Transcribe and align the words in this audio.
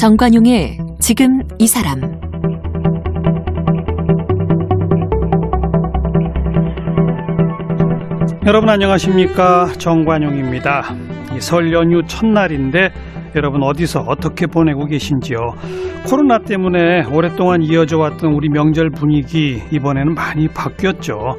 정관용의 0.00 0.78
지금 0.98 1.42
이 1.58 1.66
사람 1.66 2.00
여러분 8.46 8.70
안녕하십니까 8.70 9.66
정관용입니다. 9.76 10.84
이설 11.36 11.74
연휴 11.74 12.02
첫날인데 12.06 12.92
여러분 13.36 13.62
어디서 13.62 14.00
어떻게 14.06 14.46
보내고 14.46 14.86
계신지요? 14.86 15.36
코로나 16.08 16.38
때문에 16.38 17.04
오랫동안 17.12 17.60
이어져 17.60 17.98
왔던 17.98 18.32
우리 18.32 18.48
명절 18.48 18.88
분위기 18.92 19.60
이번에는 19.70 20.14
많이 20.14 20.48
바뀌었죠. 20.48 21.36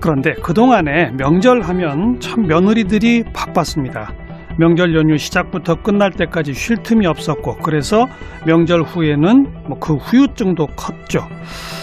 그런데 0.00 0.32
그동안에 0.42 1.12
명절 1.12 1.60
하면 1.60 2.18
참 2.18 2.48
며느리들이 2.48 3.22
바빴습니다. 3.32 4.23
명절 4.58 4.94
연휴 4.94 5.16
시작부터 5.16 5.74
끝날 5.76 6.10
때까지 6.12 6.54
쉴 6.54 6.76
틈이 6.82 7.06
없었고 7.06 7.56
그래서 7.58 8.06
명절 8.46 8.82
후에는 8.82 9.42
뭐 9.68 9.78
그 9.80 9.94
후유증도 9.94 10.66
컸죠. 10.76 11.20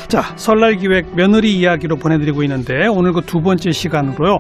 자, 0.07 0.21
설날 0.35 0.75
기획 0.75 1.15
며느리 1.15 1.55
이야기로 1.57 1.97
보내드리고 1.97 2.43
있는데 2.43 2.87
오늘 2.87 3.11
그 3.13 3.21
두 3.21 3.41
번째 3.41 3.71
시간으로요. 3.71 4.39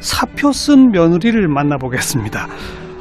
사표 0.00 0.52
쓴 0.52 0.90
며느리를 0.92 1.46
만나보겠습니다. 1.48 2.46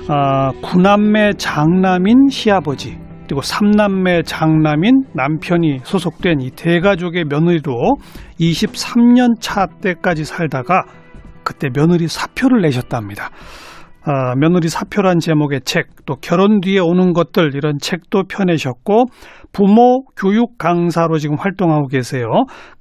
아, 0.10 0.52
구남매 0.64 1.34
장남인 1.38 2.30
시아버지 2.30 2.98
그리고 3.28 3.42
삼남매 3.42 4.24
장남인 4.24 5.04
남편이 5.14 5.80
소속된 5.84 6.42
이 6.42 6.50
대가족의 6.50 7.26
며느리로 7.26 7.96
23년 8.40 9.40
차 9.40 9.68
때까지 9.82 10.26
살다가 10.26 10.84
그때 11.44 11.70
며느리 11.72 12.08
사표를 12.08 12.62
내셨답니다. 12.62 13.30
아, 14.12 14.34
며느리 14.36 14.70
사표란 14.70 15.20
제목의 15.20 15.62
책, 15.66 15.86
또 16.08 16.16
결혼 16.16 16.62
뒤에 16.62 16.80
오는 16.80 17.14
것들 17.14 17.54
이런 17.54 17.78
책도 17.80 18.24
펴내셨고 18.28 19.06
부모 19.54 20.04
교육 20.18 20.58
강사로 20.58 21.20
지금 21.20 21.36
활동하고 21.38 21.86
계세요. 21.86 22.26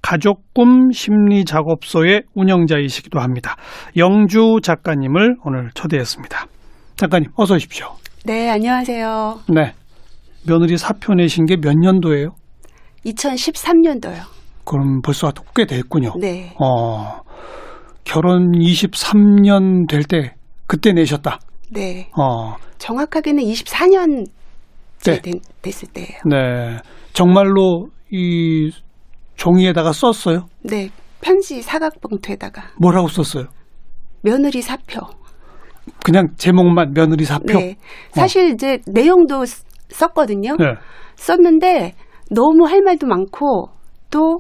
가족 0.01 0.43
꿈 0.55 0.91
심리 0.91 1.45
작업소의 1.45 2.23
운영자이시기도 2.35 3.21
합니다. 3.21 3.57
영주 3.99 4.57
작가님을 4.63 5.37
오늘 5.45 5.69
초대했습니다. 5.75 6.47
작가님 6.97 7.29
어서 7.37 7.57
오십시오. 7.57 7.89
네, 8.25 8.49
안녕하세요. 8.49 9.41
네. 9.55 9.75
며느리 10.47 10.79
사표 10.79 11.13
내신 11.13 11.45
게 11.45 11.57
몇 11.57 11.75
년도예요? 11.77 12.31
2013년도요. 13.05 14.23
그럼 14.65 15.03
벌써 15.03 15.31
꽤 15.55 15.67
됐군요. 15.67 16.13
네. 16.19 16.55
어, 16.59 17.21
결혼 18.05 18.53
23년 18.53 19.87
될 19.89 20.05
때 20.05 20.38
그때 20.69 20.93
내셨다. 20.93 21.41
네. 21.73 22.09
어, 22.17 22.55
정확하게는 22.79 23.43
24년 23.43 24.27
네. 25.05 25.21
된, 25.21 25.41
됐을 25.63 25.89
때예요. 25.89 26.21
네. 26.25 26.79
정말로 27.13 27.89
이 28.13 28.71
종이에다가 29.37 29.93
썼어요? 29.93 30.47
네. 30.63 30.91
편지 31.21 31.61
사각봉투에다가 31.63 32.63
뭐라고 32.81 33.09
썼어요? 33.09 33.47
며느리 34.23 34.63
사표. 34.63 35.01
그냥 36.05 36.29
제목만 36.37 36.93
며느리 36.95 37.25
사표? 37.25 37.59
네. 37.59 37.77
사실 38.13 38.51
이제 38.53 38.79
내용도 38.87 39.45
쓰- 39.45 39.65
썼거든요. 39.89 40.57
네. 40.59 40.67
썼는데 41.17 41.95
너무 42.31 42.67
할 42.69 42.83
말도 42.83 43.07
많고 43.09 43.71
또 44.11 44.39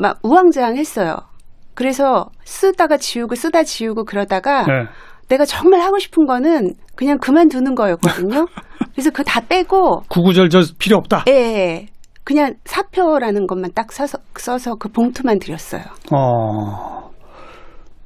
막 0.00 0.20
우왕좌왕했어요. 0.22 1.16
그래서 1.78 2.26
쓰다가 2.42 2.96
지우고 2.96 3.36
쓰다 3.36 3.62
지우고 3.62 4.04
그러다가 4.04 4.66
네. 4.66 4.72
내가 5.28 5.44
정말 5.44 5.80
하고 5.80 6.00
싶은 6.00 6.26
거는 6.26 6.72
그냥 6.96 7.18
그만두는 7.18 7.76
거였거든요. 7.76 8.46
그래서 8.92 9.10
그거 9.10 9.22
다 9.22 9.40
빼고 9.48 10.02
구구절 10.08 10.48
저 10.48 10.60
필요 10.76 10.96
없다. 10.96 11.26
예, 11.28 11.86
그냥 12.24 12.54
사표라는 12.64 13.46
것만 13.46 13.70
딱 13.76 13.92
써서, 13.92 14.18
써서 14.34 14.74
그 14.74 14.88
봉투만 14.88 15.38
드렸어요. 15.38 15.82
어. 16.12 17.10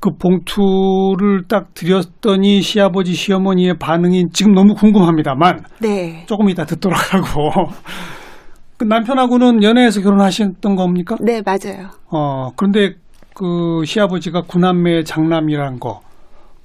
그 0.00 0.10
봉투를 0.18 1.44
딱 1.48 1.72
드렸더니 1.72 2.60
시아버지 2.60 3.14
시어머니의 3.14 3.78
반응이 3.78 4.32
지금 4.34 4.52
너무 4.52 4.74
궁금합니다만 4.74 5.60
네. 5.80 6.26
조금 6.26 6.50
이따 6.50 6.66
듣도록 6.66 7.14
하고 7.14 7.72
그 8.76 8.84
남편하고는 8.84 9.62
연애해서 9.62 10.02
결혼하셨던 10.02 10.76
겁니까? 10.76 11.16
네, 11.22 11.40
맞아요. 11.40 11.88
어 12.10 12.50
그런데 12.54 12.96
그 13.34 13.84
시아버지가 13.84 14.42
구남매 14.42 15.02
장남이라는 15.04 15.78
거 15.80 16.00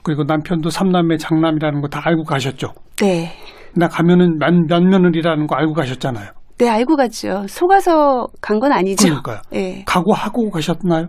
그리고 0.04 0.24
남편도 0.24 0.70
삼남매 0.70 1.18
장남이라는 1.18 1.82
거 1.82 1.88
다 1.90 2.02
알고 2.04 2.24
가셨죠? 2.24 2.74
네. 2.98 3.32
나 3.76 3.88
가면은 3.88 4.38
몇, 4.40 4.54
몇 4.68 4.82
며느리라는 4.84 5.48
거 5.48 5.56
알고 5.56 5.74
가셨잖아요. 5.74 6.32
네, 6.58 6.70
알고 6.70 6.96
갔죠. 6.96 7.46
속아서 7.48 8.28
간 8.42 8.60
건 8.60 8.72
아니죠. 8.72 9.06
그러니까요. 9.08 9.42
예. 9.54 9.84
각오하고 9.86 10.50
가셨나요? 10.50 11.08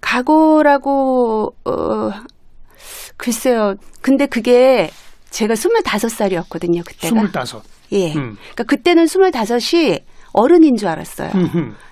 각오라고, 0.00 1.50
어, 1.64 2.10
글쎄요. 3.16 3.74
근데 4.02 4.26
그게 4.26 4.90
제가 5.30 5.54
25살이었거든요, 5.54 6.84
그때가. 6.84 7.08
스물다섯. 7.08 7.62
예. 7.92 8.08
음. 8.14 8.36
그러니까 8.36 8.64
그때는 8.64 9.04
25이 9.04 10.02
어른인 10.34 10.76
줄 10.76 10.88
알았어요. 10.88 11.30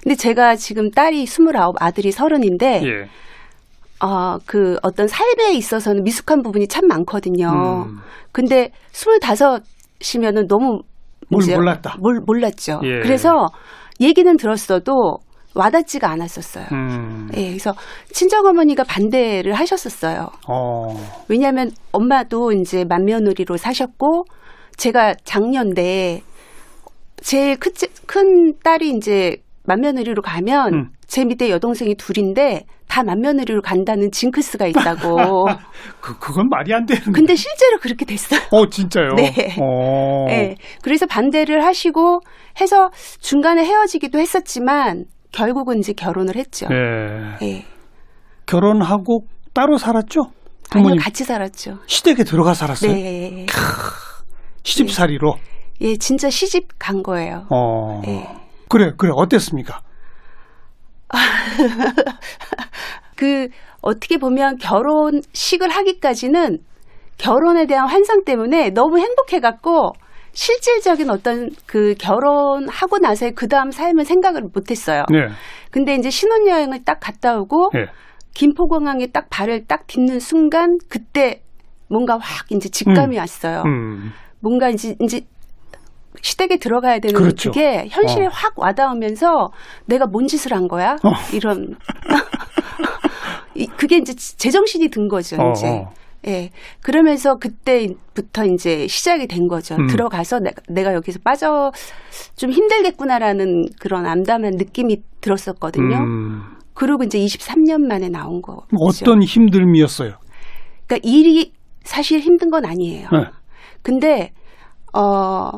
근데 0.02 0.14
제가 0.16 0.56
지금 0.56 0.90
딸이 0.90 1.22
29, 1.22 1.74
아들이 1.78 2.10
30인데, 2.10 2.84
예. 2.84 3.08
어, 4.04 4.36
그 4.44 4.76
어떤 4.82 5.06
삶에 5.06 5.54
있어서는 5.54 6.02
미숙한 6.02 6.42
부분이 6.42 6.66
참 6.66 6.86
많거든요. 6.88 7.86
음. 7.86 7.98
근데 8.32 8.70
25이면은 8.92 10.48
너무 10.48 10.80
뭘 11.30 11.42
이제 11.42 11.54
몰랐다. 11.54 11.96
몰, 12.00 12.20
몰랐죠. 12.26 12.80
예. 12.82 13.00
그래서 13.00 13.46
얘기는 14.00 14.36
들었어도 14.36 15.18
와닿지가 15.54 16.10
않았었어요. 16.10 16.66
음. 16.72 17.28
예, 17.36 17.48
그래서 17.48 17.74
친정 18.10 18.46
어머니가 18.46 18.84
반대를 18.84 19.52
하셨었어요. 19.52 20.30
어. 20.48 20.96
왜냐하면 21.28 21.70
엄마도 21.92 22.52
이제 22.52 22.84
맏며느리로 22.84 23.56
사셨고 23.56 24.24
제가 24.76 25.14
작년에 25.24 26.22
제일 27.22 27.56
큰, 27.56 27.72
큰 28.06 28.54
딸이 28.62 28.90
이제 28.90 29.36
맏며느리로 29.64 30.22
가면 30.22 30.74
음. 30.74 30.88
제 31.06 31.24
밑에 31.24 31.50
여동생이 31.50 31.94
둘인데 31.94 32.64
다 32.88 33.02
맏며느리로 33.02 33.62
간다는 33.62 34.10
징크스가 34.10 34.66
있다고. 34.66 35.46
그 36.00 36.18
그건 36.18 36.48
말이 36.48 36.74
안 36.74 36.84
되는. 36.84 37.12
근데 37.12 37.34
실제로 37.34 37.78
그렇게 37.78 38.04
됐어요. 38.04 38.40
어 38.50 38.66
진짜요? 38.68 39.14
네. 39.16 39.56
어. 39.60 40.26
네. 40.28 40.56
그래서 40.82 41.06
반대를 41.06 41.64
하시고 41.64 42.20
해서 42.60 42.90
중간에 43.20 43.64
헤어지기도 43.64 44.18
했었지만 44.18 45.04
결국은 45.30 45.78
이제 45.78 45.92
결혼을 45.92 46.36
했죠. 46.36 46.66
예. 46.70 47.46
예. 47.46 47.64
결혼하고 48.46 49.20
따로 49.54 49.78
살았죠? 49.78 50.20
아니요, 50.20 50.84
부모님 50.84 50.98
같이 50.98 51.24
살았죠. 51.24 51.78
시댁에 51.86 52.24
들어가 52.24 52.52
살았어요. 52.54 52.92
네. 52.92 53.46
시집살이로. 54.64 55.34
예, 55.82 55.96
진짜 55.96 56.30
시집 56.30 56.68
간 56.78 57.02
거예요. 57.02 57.46
어. 57.50 58.02
예. 58.06 58.28
그래 58.68 58.92
그래 58.96 59.10
어땠습니까? 59.14 59.80
그 63.16 63.48
어떻게 63.82 64.16
보면 64.16 64.56
결혼식을 64.58 65.68
하기까지는 65.68 66.58
결혼에 67.18 67.66
대한 67.66 67.88
환상 67.88 68.24
때문에 68.24 68.70
너무 68.70 68.98
행복해 68.98 69.40
갖고 69.40 69.92
실질적인 70.32 71.10
어떤 71.10 71.50
그 71.66 71.94
결혼하고 71.98 72.98
나서의 72.98 73.32
그 73.34 73.48
다음 73.48 73.70
삶을 73.70 74.04
생각을 74.04 74.42
못 74.54 74.70
했어요. 74.70 75.04
네. 75.10 75.28
근데 75.70 75.94
이제 75.94 76.08
신혼여행을 76.08 76.84
딱 76.84 77.00
갔다 77.00 77.36
오고 77.36 77.72
예. 77.76 77.86
김포공항에 78.34 79.08
딱 79.08 79.28
발을 79.28 79.66
딱 79.66 79.86
딛는 79.86 80.20
순간 80.20 80.78
그때 80.88 81.42
뭔가 81.88 82.14
확 82.14 82.50
이제 82.50 82.70
직감이 82.70 83.18
왔어요. 83.18 83.62
음. 83.66 84.12
뭔가 84.40 84.70
이제 84.70 84.96
이제 85.00 85.20
시댁에 86.20 86.58
들어가야 86.58 86.98
되는 86.98 87.14
그렇죠. 87.18 87.50
게 87.50 87.86
현실에 87.90 88.26
어. 88.26 88.30
확 88.32 88.58
와닿으면서 88.58 89.48
내가 89.86 90.06
뭔 90.06 90.26
짓을 90.26 90.52
한 90.52 90.68
거야? 90.68 90.96
어. 91.02 91.10
이런 91.34 91.74
이- 93.54 93.66
그게 93.66 93.98
이제 93.98 94.14
제정신이 94.14 94.88
든 94.88 95.08
거죠, 95.08 95.36
어, 95.40 95.52
이제. 95.52 95.68
어. 95.68 95.90
예. 96.28 96.50
그러면서 96.82 97.34
그때부터 97.34 98.44
이제 98.46 98.86
시작이 98.86 99.26
된 99.26 99.48
거죠. 99.48 99.74
음. 99.74 99.88
들어가서 99.88 100.38
내가, 100.38 100.62
내가 100.68 100.94
여기서 100.94 101.18
빠져 101.24 101.72
좀 102.36 102.50
힘들겠구나라는 102.50 103.64
그런 103.80 104.06
암담한 104.06 104.52
느낌이 104.56 104.98
들었었거든요. 105.20 105.96
음. 105.96 106.42
그리고 106.74 107.02
이제 107.02 107.18
23년 107.18 107.86
만에 107.88 108.08
나온 108.08 108.40
거죠. 108.40 108.62
어떤 108.78 109.20
힘듦이었어요? 109.20 110.14
그러니까 110.86 110.98
일이 111.02 111.52
사실 111.82 112.20
힘든 112.20 112.50
건 112.50 112.64
아니에요. 112.64 113.08
네. 113.12 113.24
근데 113.82 114.30
어, 114.94 115.50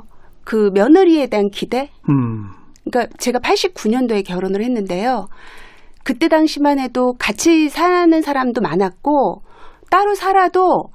그 0.44 0.70
며느리에 0.74 1.26
대한 1.28 1.48
기대? 1.50 1.90
음. 2.08 2.50
그러니까 2.84 3.14
제가 3.18 3.38
89년도에 3.38 4.26
결혼을 4.26 4.62
했는데요. 4.62 5.28
그때 6.04 6.28
당시만 6.28 6.78
해도 6.78 7.14
같이 7.18 7.68
사는 7.68 8.20
사람도 8.20 8.60
많았고 8.60 9.42
따로 9.90 10.14
살아도 10.14 10.90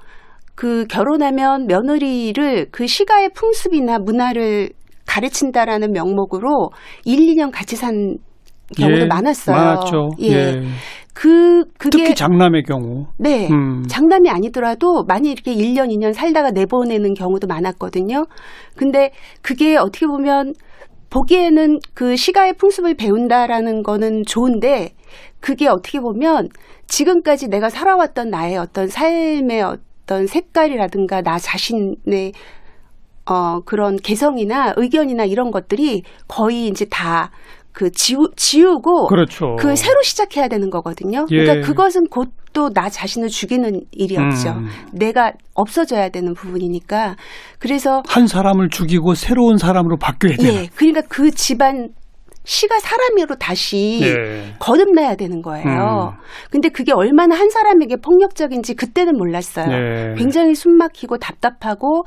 그 0.55 0.85
결혼하면 0.87 1.65
며느리를 1.67 2.67
그 2.71 2.85
시가의 2.85 3.29
풍습이나 3.33 3.97
문화를 3.99 4.69
가르친다라는 5.07 5.91
명목으로 5.93 6.69
1, 7.05 7.19
2년 7.19 7.51
같이 7.51 7.75
산 7.75 8.17
경우도 8.77 9.01
예, 9.01 9.05
많았어요. 9.05 9.55
많았죠. 9.55 10.09
예. 10.21 10.31
예. 10.31 10.61
그 11.19 11.66
그게 11.77 11.98
특히 11.98 12.16
장남의 12.16 12.63
경우. 12.63 13.07
네. 13.18 13.50
음. 13.51 13.83
장남이 13.89 14.30
아니더라도 14.30 15.04
많이 15.04 15.30
이렇게 15.30 15.54
1년, 15.54 15.89
2년 15.89 16.13
살다가 16.13 16.51
내보내는 16.51 17.13
경우도 17.13 17.45
많았거든요. 17.45 18.25
근데 18.77 19.12
그게 19.42 19.75
어떻게 19.75 20.07
보면 20.07 20.54
보기에는 21.10 21.80
그 21.94 22.16
시가의 22.16 22.54
풍습을 22.54 22.94
배운다라는 22.94 23.83
거는 23.83 24.24
좋은데 24.25 24.94
그게 25.42 25.68
어떻게 25.68 26.00
보면 26.00 26.48
지금까지 26.88 27.50
내가 27.50 27.69
살아왔던 27.69 28.30
나의 28.30 28.56
어떤 28.56 28.88
삶의 28.88 29.62
어떤 29.62 30.25
색깔이라든가 30.25 31.21
나 31.21 31.38
자신의 31.38 32.31
어 33.25 33.60
그런 33.66 33.98
개성이나 33.98 34.74
의견이나 34.77 35.25
이런 35.25 35.51
것들이 35.51 36.04
거의 36.30 36.68
이제 36.68 36.86
다 36.89 37.31
그 37.79 37.89
지우, 37.91 38.27
지우고 38.35 39.07
그렇죠. 39.07 39.55
그 39.57 39.73
새로 39.77 40.01
시작해야 40.03 40.49
되는 40.49 40.69
거거든요. 40.69 41.25
예. 41.31 41.37
그러니까 41.37 41.65
그것은 41.65 42.07
곧 42.09 42.27
또 42.51 42.69
나 42.73 42.89
자신을 42.89 43.29
죽이는 43.29 43.81
일이었죠. 43.91 44.49
음. 44.49 44.67
내가 44.91 45.31
없어져야 45.53 46.09
되는 46.09 46.33
부분이니까. 46.33 47.15
그래서 47.59 48.01
한 48.07 48.27
사람을 48.27 48.69
죽이고 48.69 49.13
새로운 49.13 49.57
사람으로 49.57 49.97
바뀌어야 49.97 50.35
되는. 50.35 50.53
예, 50.63 50.67
그러니까 50.75 51.01
그 51.07 51.31
집안 51.31 51.89
시가 52.43 52.79
사람으로 52.79 53.35
다시 53.35 53.99
예. 54.01 54.55
거듭나야 54.59 55.15
되는 55.15 55.41
거예요. 55.41 56.15
근데 56.49 56.69
그게 56.69 56.91
얼마나 56.91 57.35
한 57.35 57.49
사람에게 57.49 57.97
폭력적인지 57.97 58.73
그때는 58.73 59.15
몰랐어요. 59.15 59.67
예. 59.71 60.15
굉장히 60.17 60.55
숨막히고 60.55 61.19
답답하고 61.19 62.03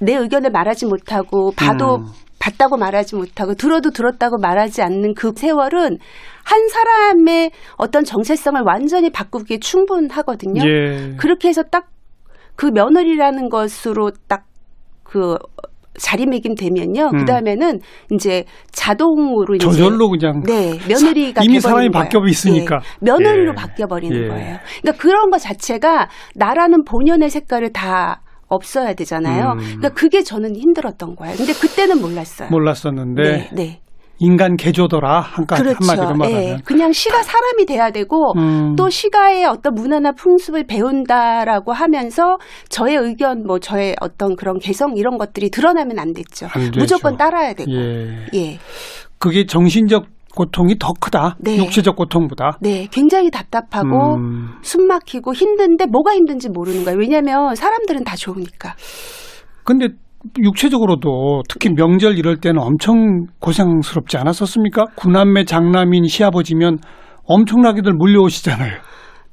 내 0.00 0.14
의견을 0.16 0.50
말하지 0.50 0.86
못하고 0.86 1.52
봐도 1.54 1.96
음. 1.96 2.06
봤다고 2.42 2.76
말하지 2.76 3.14
못하고 3.14 3.54
들어도 3.54 3.90
들었다고 3.90 4.38
말하지 4.38 4.82
않는 4.82 5.14
그 5.14 5.32
세월은 5.36 5.98
한 6.44 6.68
사람의 6.68 7.52
어떤 7.76 8.02
정체성을 8.04 8.60
완전히 8.66 9.10
바꾸기에 9.10 9.58
충분하거든요. 9.60 10.62
예. 10.66 11.14
그렇게 11.16 11.48
해서 11.48 11.62
딱 11.62 11.92
그 12.54 12.66
며느리라는 12.66 13.48
것으로 13.48 14.10
딱그 14.28 15.36
자리매김 15.98 16.54
되면요. 16.54 17.10
음. 17.12 17.18
그 17.18 17.24
다음에는 17.24 17.80
이제 18.12 18.44
자동으로 18.70 19.56
이제 19.56 19.66
저절로 19.66 20.08
그냥 20.08 20.42
네 20.42 20.78
며느리가 20.88 21.42
이미 21.44 21.60
사람이. 21.60 21.90
바뀌어 21.90 22.20
있으니까. 22.26 22.76
예, 22.76 22.80
며느리로 23.00 23.50
예. 23.50 23.54
바뀌어 23.54 23.86
버리는 23.86 24.16
예. 24.16 24.28
거예요. 24.28 24.58
그러니까 24.80 25.02
그런 25.02 25.30
것 25.30 25.38
자체가 25.38 26.08
나라는 26.34 26.84
본연의 26.84 27.28
색깔을 27.30 27.72
다 27.72 28.22
없어야 28.54 28.94
되잖아요. 28.94 29.52
음. 29.52 29.58
그러니까 29.58 29.88
그게 29.90 30.22
저는 30.22 30.56
힘들었던 30.56 31.16
거예요. 31.16 31.36
근데 31.36 31.52
그때는 31.52 32.00
몰랐어요. 32.00 32.48
몰랐었는데 32.50 33.22
네, 33.22 33.50
네. 33.52 33.80
인간 34.18 34.56
개조더라 34.56 35.20
한가 35.20 35.56
그렇죠. 35.56 35.78
한마디로 35.80 36.16
말하면. 36.16 36.42
예, 36.42 36.56
그냥 36.64 36.92
시가 36.92 37.22
사람이 37.24 37.66
돼야 37.66 37.90
되고 37.90 38.32
음. 38.38 38.76
또 38.76 38.88
시가의 38.88 39.46
어떤 39.46 39.74
문화나 39.74 40.12
풍습을 40.12 40.64
배운다라고 40.64 41.72
하면서 41.72 42.38
저의 42.68 42.96
의견, 42.96 43.44
뭐 43.44 43.58
저의 43.58 43.96
어떤 44.00 44.36
그런 44.36 44.60
개성 44.60 44.96
이런 44.96 45.18
것들이 45.18 45.50
드러나면 45.50 45.98
안 45.98 46.12
됐죠. 46.12 46.46
안 46.52 46.66
되죠. 46.66 46.78
무조건 46.78 47.16
따라야 47.16 47.54
되고. 47.54 47.72
예. 47.72 48.26
예. 48.34 48.58
그게 49.18 49.44
정신적 49.46 50.06
고통이 50.34 50.76
더 50.78 50.92
크다. 50.98 51.36
네. 51.38 51.56
육체적 51.56 51.96
고통보다. 51.96 52.58
네, 52.60 52.88
굉장히 52.90 53.30
답답하고 53.30 54.16
음. 54.16 54.54
숨 54.62 54.86
막히고 54.86 55.34
힘든데 55.34 55.86
뭐가 55.86 56.14
힘든지 56.14 56.48
모르는 56.50 56.84
거예요. 56.84 56.98
왜냐하면 56.98 57.54
사람들은 57.54 58.04
다 58.04 58.16
좋으니까. 58.16 58.74
근데 59.64 59.88
육체적으로도 60.38 61.42
특히 61.48 61.70
명절 61.70 62.16
이럴 62.16 62.36
때는 62.38 62.60
엄청 62.60 63.26
고생스럽지 63.40 64.16
않았었습니까? 64.16 64.86
구남매 64.94 65.44
장남인 65.44 66.06
시아버지면 66.06 66.78
엄청나게들 67.24 67.92
몰려오시잖아요. 67.92 68.72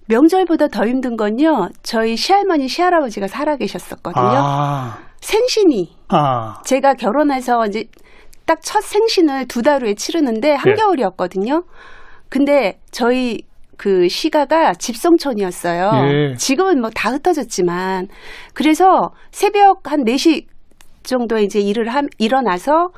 명절보다 0.07 0.67
더 0.69 0.87
힘든 0.87 1.15
건요. 1.15 1.69
저희 1.83 2.17
시할머니, 2.17 2.67
시할아버지가 2.67 3.27
살아 3.27 3.57
계셨었거든요. 3.57 4.25
아, 4.25 4.97
생신이 5.21 5.91
아, 6.07 6.61
제가 6.65 6.95
결혼해서 6.95 7.67
이제 7.67 7.85
딱 8.49 8.61
첫 8.63 8.81
생신을 8.83 9.47
두 9.47 9.61
달 9.61 9.83
후에 9.83 9.93
치르는데 9.93 10.53
한겨울이었거든요. 10.53 11.63
근데 12.29 12.79
저희 12.91 13.43
그 13.77 14.09
시가가 14.09 14.73
집성촌이었어요. 14.73 15.91
예. 16.31 16.35
지금은 16.35 16.81
뭐 16.81 16.89
다 16.93 17.11
흩어졌지만 17.11 18.07
그래서 18.53 19.11
새벽 19.31 19.91
한 19.91 20.03
4시 20.03 20.45
정도에 21.03 21.43
이제 21.43 21.59
일을 21.59 21.87
함, 21.89 22.07
일어나서 22.17 22.89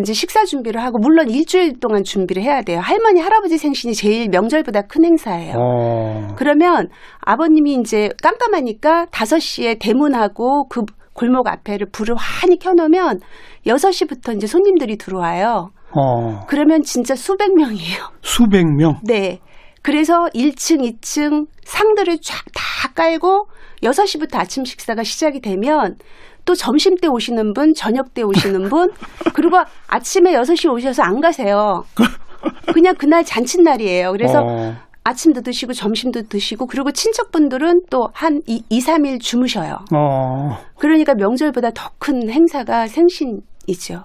이제 0.00 0.12
식사 0.12 0.44
준비를 0.44 0.80
하고 0.82 0.98
물론 0.98 1.28
일주일 1.30 1.80
동안 1.80 2.04
준비를 2.04 2.42
해야 2.42 2.62
돼요. 2.62 2.78
할머니 2.80 3.20
할아버지 3.20 3.58
생신이 3.58 3.94
제일 3.94 4.28
명절보다 4.28 4.82
큰 4.82 5.04
행사예요. 5.04 5.54
어, 5.58 6.28
그러면 6.36 6.88
아버님이 7.20 7.74
이제 7.80 8.10
깜깜하니까 8.22 9.06
5시에 9.06 9.78
대문하고 9.80 10.68
그 10.68 10.82
골목 11.18 11.48
앞에를 11.48 11.88
불을 11.90 12.14
환히 12.14 12.58
켜놓으면 12.60 13.18
6시부터 13.66 14.36
이제 14.36 14.46
손님들이 14.46 14.96
들어와요. 14.96 15.70
어, 15.90 16.46
그러면 16.46 16.82
진짜 16.82 17.16
수백 17.16 17.52
명이에요. 17.54 18.10
수백 18.22 18.64
명. 18.66 19.00
네. 19.02 19.40
그래서 19.82 20.28
1층, 20.32 20.80
2층 20.80 21.46
상들을 21.64 22.18
쫙 22.20 22.44
다 22.54 22.92
깔고 22.94 23.48
6시부터 23.82 24.36
아침 24.36 24.64
식사가 24.64 25.02
시작이 25.02 25.40
되면 25.40 25.96
또 26.44 26.54
점심 26.54 26.94
때 26.94 27.08
오시는 27.08 27.52
분, 27.52 27.74
저녁 27.74 28.14
때 28.14 28.22
오시는 28.22 28.68
분, 28.70 28.92
그리고 29.34 29.58
아침에 29.88 30.32
6시 30.34 30.72
오셔서 30.72 31.02
안 31.02 31.20
가세요. 31.20 31.84
그냥 32.72 32.94
그날 32.96 33.24
잔칫날이에요. 33.24 34.12
그래서 34.12 34.40
어, 34.40 34.76
아침도 35.08 35.40
드시고 35.42 35.72
점심도 35.72 36.22
드시고 36.28 36.66
그리고 36.66 36.90
친척분들은 36.92 37.82
또한 37.90 38.40
2, 38.46 38.62
3일 38.80 39.20
주무셔요. 39.20 39.78
어, 39.94 40.58
그러니까 40.78 41.14
명절보다 41.14 41.70
더 41.70 41.88
큰 41.98 42.28
행사가 42.30 42.86
생신이죠. 42.86 44.04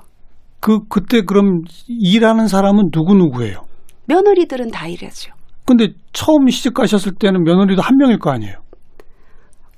그 0.60 0.80
그때 0.90 1.22
그럼 1.22 1.62
일하는 1.88 2.48
사람은 2.48 2.90
누구 2.92 3.14
누구예요? 3.16 3.62
며느리들은 4.08 4.72
다 4.72 4.88
이래죠. 4.88 5.32
근데 5.66 5.90
처음 6.12 6.48
시집 6.50 6.74
가셨을 6.74 7.14
때는 7.20 7.44
며느리도 7.44 7.82
한 7.82 7.98
명일 7.98 8.20
거 8.20 8.32
아니에요? 8.32 8.56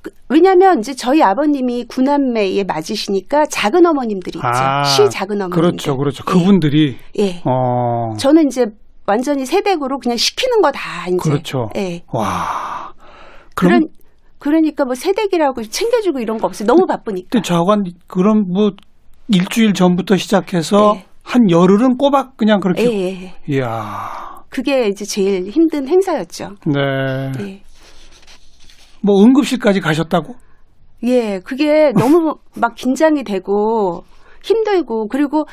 그- 0.02 0.12
왜냐하면 0.30 0.80
이제 0.80 0.94
저희 0.94 1.22
아버님이 1.22 1.86
구남매에 1.86 2.64
맞으시니까 2.64 3.46
작은 3.48 3.86
어머님들이 3.86 4.38
있죠. 4.40 4.48
아, 4.48 4.84
시 4.84 5.10
작은 5.10 5.36
어머님들. 5.42 5.62
그렇죠, 5.62 5.98
그렇죠. 5.98 6.24
예, 6.28 6.32
그분들이 6.32 6.98
예. 7.20 7.42
어, 7.46 8.16
저는 8.18 8.48
이제 8.48 8.66
완전히 9.08 9.46
세댁으로 9.46 10.00
그냥 10.00 10.18
시키는 10.18 10.62
거 10.62 10.72
다 10.72 11.08
이제. 11.08 11.18
그렇죠. 11.18 11.70
예. 11.76 12.04
와. 12.12 12.94
그런 13.56 13.88
그러니까 14.40 14.86
뭐 14.86 14.96
세댁이라고 14.96 15.64
챙겨주고 15.64 16.20
이런 16.20 16.38
거 16.38 16.48
없어요. 16.48 16.68
너무 16.68 16.86
바쁘니까. 16.86 17.28
그때 17.32 17.42
저간 17.42 17.84
그럼 18.08 18.44
뭐 18.52 18.72
일주일 19.28 19.74
전부터 19.74 20.18
시작해서 20.18 20.94
네. 20.96 21.06
한 21.24 21.50
열흘은 21.50 21.98
꼬박 21.98 22.38
그냥 22.38 22.58
예, 22.58 22.62
그렇게. 22.62 22.84
예. 22.84 23.24
예. 23.24 23.36
이야. 23.48 24.44
그게 24.50 24.88
이제 24.88 25.04
제일 25.06 25.50
힘든 25.50 25.88
행사였죠. 25.88 26.56
네. 26.68 27.32
예. 27.42 27.62
뭐 29.02 29.24
응급실까지 29.24 29.82
가셨다고? 29.82 30.36
예, 31.04 31.40
그게 31.40 31.92
너무 31.94 32.36
막 32.60 32.74
긴장이 32.76 33.24
되고 33.24 34.04
힘들고 34.44 35.08
그리고 35.08 35.46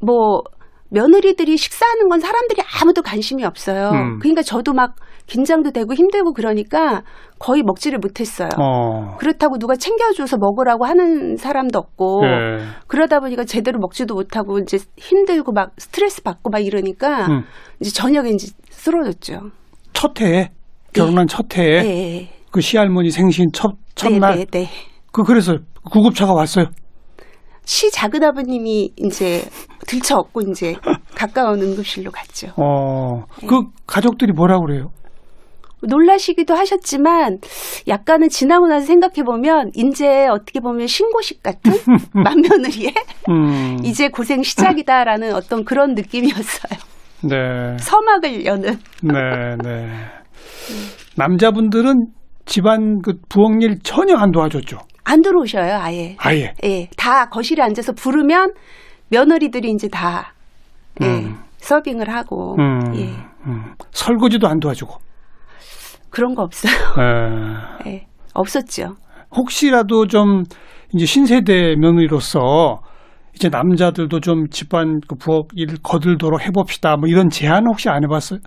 뭐 0.00 0.42
며느리들이 0.90 1.56
식사하는 1.56 2.08
건 2.08 2.20
사람들이 2.20 2.62
아무도 2.80 3.02
관심이 3.02 3.44
없어요. 3.44 3.90
음. 3.90 4.18
그러니까 4.20 4.42
저도 4.42 4.72
막 4.72 4.96
긴장도 5.26 5.72
되고 5.72 5.92
힘들고 5.92 6.32
그러니까 6.32 7.02
거의 7.38 7.62
먹지를 7.62 7.98
못했어요. 7.98 8.48
어. 8.58 9.16
그렇다고 9.18 9.58
누가 9.58 9.76
챙겨줘서 9.76 10.38
먹으라고 10.38 10.86
하는 10.86 11.36
사람도 11.36 11.78
없고 11.78 12.22
예. 12.24 12.64
그러다 12.86 13.20
보니까 13.20 13.44
제대로 13.44 13.78
먹지도 13.78 14.14
못하고 14.14 14.58
이제 14.58 14.78
힘들고 14.96 15.52
막 15.52 15.72
스트레스 15.76 16.22
받고 16.22 16.50
막 16.50 16.60
이러니까 16.60 17.26
음. 17.26 17.42
이제 17.80 17.90
저녁에 17.90 18.30
이제 18.30 18.48
쓰러졌죠. 18.70 19.50
첫 19.92 20.18
해에 20.20 20.50
결혼한 20.94 21.26
첫 21.26 21.56
해에 21.56 21.82
네. 21.82 22.30
그 22.50 22.62
시할머니 22.62 23.10
생신 23.10 23.48
첫 23.52 23.72
첫날 23.94 24.46
네. 24.50 24.68
그 25.12 25.22
그래서 25.24 25.58
구급차가 25.90 26.32
왔어요. 26.32 26.66
시 27.64 27.90
작은 27.90 28.24
아버님이 28.24 28.92
이제 28.96 29.42
들쳐업고 29.88 30.42
이제 30.42 30.76
가까운 31.16 31.60
응급실로 31.60 32.10
갔죠. 32.10 32.48
어. 32.56 33.24
네. 33.40 33.46
그 33.46 33.62
가족들이 33.86 34.32
뭐라 34.32 34.58
그래요? 34.60 34.90
놀라시기도 35.80 36.54
하셨지만 36.54 37.38
약간은 37.86 38.28
지나고 38.28 38.66
나서 38.66 38.86
생각해 38.86 39.22
보면 39.24 39.70
이제 39.76 40.26
어떻게 40.26 40.60
보면 40.60 40.86
신고식 40.88 41.42
같은 41.42 41.72
맏며느리의 42.12 42.94
음. 43.28 43.78
이제 43.84 44.08
고생 44.08 44.42
시작이다라는 44.42 45.34
어떤 45.34 45.64
그런 45.64 45.94
느낌이었어요. 45.94 46.78
네. 47.22 47.76
서막을 47.78 48.44
여는 48.44 48.78
네, 49.02 49.56
네. 49.62 49.88
남자분들은 51.16 52.06
집안 52.44 53.00
그 53.02 53.14
부엌일 53.28 53.78
전혀 53.82 54.16
안 54.16 54.30
도와줬죠. 54.32 54.78
안 55.04 55.22
들어오셔요, 55.22 55.74
아예. 55.80 56.16
아예. 56.18 56.52
예, 56.64 56.88
다 56.96 57.28
거실에 57.28 57.62
앉아서 57.62 57.92
부르면 57.92 58.52
며느리들이 59.10 59.70
이제 59.70 59.88
다 59.88 60.32
예, 61.02 61.06
음. 61.06 61.38
서빙을 61.58 62.08
하고 62.12 62.56
음, 62.58 62.94
예, 62.96 63.08
음. 63.46 63.74
설거지도 63.90 64.46
안 64.48 64.58
도와주고. 64.60 64.94
그런 66.10 66.34
거 66.34 66.42
없어요. 66.42 66.72
에. 67.86 67.90
예, 67.90 68.06
없었죠. 68.34 68.96
혹시라도 69.36 70.06
좀 70.06 70.44
이제 70.94 71.04
신세대 71.04 71.76
며느리로서 71.78 72.80
이제 73.34 73.48
남자들도 73.48 74.20
좀 74.20 74.48
집안 74.48 75.00
그 75.06 75.14
부엌 75.14 75.48
일 75.54 75.76
거들도록 75.82 76.44
해봅시다. 76.46 76.96
뭐 76.96 77.08
이런 77.08 77.28
제안 77.28 77.66
혹시 77.66 77.88
안 77.88 78.02
해봤어요? 78.04 78.40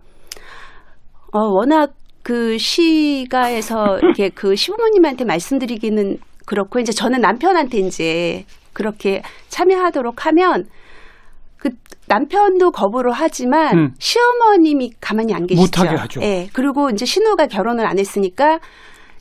어, 1.34 1.40
워낙 1.40 1.92
그 2.24 2.58
시가에서 2.58 4.00
이렇게 4.00 4.30
그 4.30 4.56
시부모님한테 4.56 5.24
말씀드리기는 5.26 6.18
그렇고 6.46 6.80
이제 6.80 6.92
저는 6.92 7.22
남편한테 7.22 7.78
이제 7.80 8.44
그렇게 8.74 9.22
참여하도록 9.50 10.26
하면 10.26 10.68
그 11.58 11.70
남편도 12.08 12.72
거부를 12.72 13.12
하지만 13.12 13.78
음. 13.78 13.94
시어머님이 14.00 14.94
가만히 15.00 15.34
안 15.34 15.48
계시죠. 15.48 15.62
못하게 15.62 15.96
하죠. 15.96 16.22
예. 16.22 16.50
그리고 16.54 16.90
이제 16.90 17.06
신우가 17.06 17.48
결혼을 17.48 17.86
안 17.86 18.00
했으니까 18.00 18.60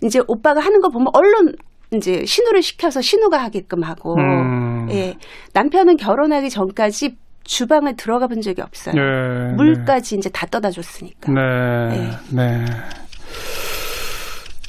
이제 0.02 0.20
오빠가 0.26 0.60
하는 0.60 0.80
거 0.80 0.88
보면 0.88 1.08
얼른 1.12 1.54
이제 1.92 2.24
신우를 2.24 2.62
시켜서 2.62 3.00
신우가 3.00 3.38
하게끔 3.38 3.82
하고 3.82 4.16
음. 4.16 4.88
예. 4.90 5.16
남편은 5.52 5.96
결혼하기 5.98 6.48
전까지 6.50 7.16
주방을 7.44 7.96
들어가 7.96 8.26
본 8.26 8.40
적이 8.42 8.62
없어요. 8.62 8.94
네. 8.94 9.52
물까지 9.54 10.16
이제 10.16 10.28
다 10.30 10.46
떠다 10.46 10.70
줬으니까. 10.70 11.32
네. 11.32 12.10
네. 12.30 12.64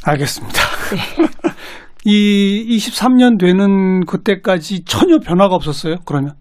알겠습니다. 0.04 0.60
네. 2.06 2.12
이 2.12 2.78
23년 2.78 3.40
되는 3.40 4.06
그때까지 4.06 4.84
전혀 4.86 5.20
변화가 5.20 5.56
없었어요. 5.56 5.98
그러면 6.06 6.34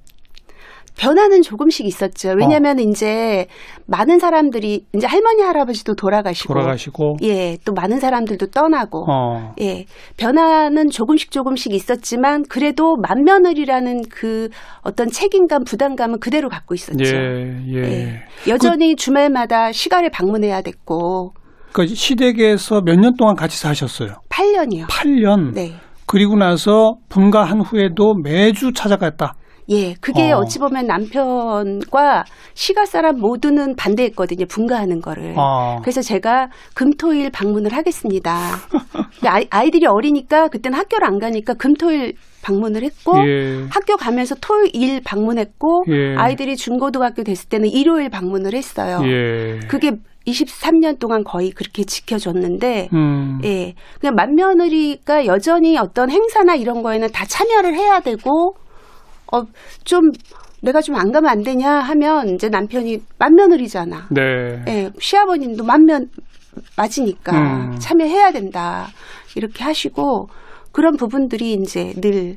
변화는 1.01 1.41
조금씩 1.41 1.87
있었죠. 1.87 2.35
왜냐하면 2.39 2.79
어. 2.79 2.83
이제 2.83 3.47
많은 3.87 4.19
사람들이 4.19 4.85
이제 4.95 5.07
할머니 5.07 5.41
할아버지도 5.41 5.95
돌아가시고, 5.95 6.53
돌아가시고 6.53 7.17
예, 7.23 7.57
또 7.65 7.73
많은 7.73 8.01
사람들도 8.01 8.49
떠나고, 8.49 9.07
어. 9.11 9.55
예, 9.63 9.87
변화는 10.19 10.91
조금씩 10.91 11.31
조금씩 11.31 11.73
있었지만 11.73 12.45
그래도 12.51 12.97
만며느리라는 12.97 14.03
그 14.11 14.51
어떤 14.83 15.09
책임감, 15.09 15.65
부담감은 15.65 16.21
그대로 16.21 16.51
갖고 16.51 16.75
있었죠. 16.75 17.17
예, 17.17 17.57
예. 17.69 17.77
예. 17.79 18.23
여전히 18.49 18.95
주말마다 18.95 19.73
시가를 19.73 20.11
방문해야 20.11 20.61
됐고, 20.61 21.33
그 21.73 21.87
시댁에서 21.87 22.83
몇 22.83 22.97
년 23.01 23.15
동안 23.17 23.37
같이 23.37 23.59
사셨어요? 23.59 24.17
8년이요. 24.29 24.87
8년. 24.89 25.53
네. 25.55 25.73
그리고 26.07 26.37
나서 26.37 26.95
분가한 27.09 27.61
후에도 27.61 28.15
매주 28.23 28.73
찾아갔다. 28.73 29.35
예, 29.69 29.95
그게 30.01 30.33
어. 30.33 30.39
어. 30.39 30.45
찌 30.47 30.59
보면 30.59 30.87
남편과 30.89 32.25
시가 32.55 32.87
사람 32.87 33.21
모두는 33.21 33.77
반대했거든요. 33.77 34.47
분가하는 34.47 35.01
거를. 35.01 35.35
어. 35.39 35.79
그래서 35.83 36.03
제가 36.03 36.49
금토일 36.75 37.31
방문을 37.31 37.73
하겠습니다. 37.73 38.37
근데 39.21 39.29
아이, 39.29 39.47
아이 39.51 39.71
들이 39.71 39.87
어리니까 39.87 40.49
그때는 40.49 40.77
학교를 40.77 41.07
안 41.07 41.21
가니까 41.21 41.55
금토일 41.55 42.15
방문을 42.43 42.83
했고 42.83 43.17
예. 43.29 43.67
학교 43.71 43.97
가면서 43.97 44.35
토일 44.41 45.01
방문했고 45.05 45.85
예. 45.89 46.17
아이들이 46.17 46.57
중고등학교 46.57 47.23
됐을 47.23 47.49
때는 47.49 47.69
일요일 47.69 48.09
방문을 48.09 48.55
했어요. 48.55 48.99
예. 49.05 49.61
그게 49.69 49.93
23년 50.31 50.99
동안 50.99 51.25
거의 51.25 51.51
그렇게 51.51 51.85
지켜줬는데 51.85 52.89
음. 52.93 53.39
예. 53.45 53.75
그냥 54.01 54.15
맏며느리가 54.15 55.27
여전히 55.27 55.79
어떤 55.79 56.11
행사나 56.11 56.55
이런 56.55 56.83
거에는 56.83 57.09
다 57.13 57.25
참여를 57.27 57.75
해야 57.75 58.01
되고, 58.01 58.55
어, 59.33 59.43
좀, 59.85 60.11
내가 60.63 60.81
좀 60.83 60.97
안 60.97 61.11
가면 61.13 61.31
안 61.31 61.43
되냐 61.43 61.71
하면 61.71 62.35
이제 62.35 62.49
남편이 62.49 62.99
맏며느리잖아. 63.19 64.09
네. 64.11 64.21
예. 64.69 64.91
시아버님도 64.99 65.65
맏면, 65.65 66.09
맞으니까 66.77 67.33
음. 67.33 67.79
참여해야 67.79 68.33
된다. 68.33 68.89
이렇게 69.37 69.65
하시고, 69.65 70.29
그런 70.73 70.97
부분들이 70.97 71.55
이제 71.55 71.93
늘 72.01 72.37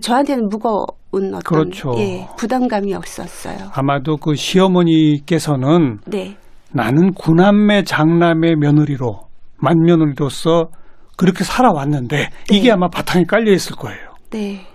저한테는 0.00 0.48
무거운 0.48 1.34
어떤 1.34 1.42
그렇죠. 1.42 1.94
예, 1.98 2.26
부담감이 2.38 2.94
없었어요. 2.94 3.70
아마도 3.74 4.16
그 4.16 4.34
시어머니께서는 4.34 5.98
네. 6.06 6.36
나는 6.74 7.12
구남매 7.12 7.84
장남의 7.84 8.56
며느리로 8.56 9.20
맏며느리로서 9.58 10.70
그렇게 11.16 11.44
살아왔는데 11.44 12.30
이게 12.50 12.64
네. 12.64 12.70
아마 12.72 12.88
바탕에 12.88 13.24
깔려 13.24 13.52
있을 13.52 13.76
거예요. 13.76 14.14
네. 14.30 14.66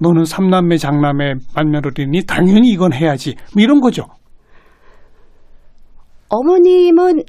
너는 0.00 0.24
삼남매 0.24 0.78
장남의 0.78 1.34
맏며느리니 1.54 2.24
당연히 2.26 2.70
이건 2.70 2.94
해야지. 2.94 3.36
뭐 3.54 3.62
이런 3.62 3.80
거죠. 3.80 4.04
어머님은 6.30 7.22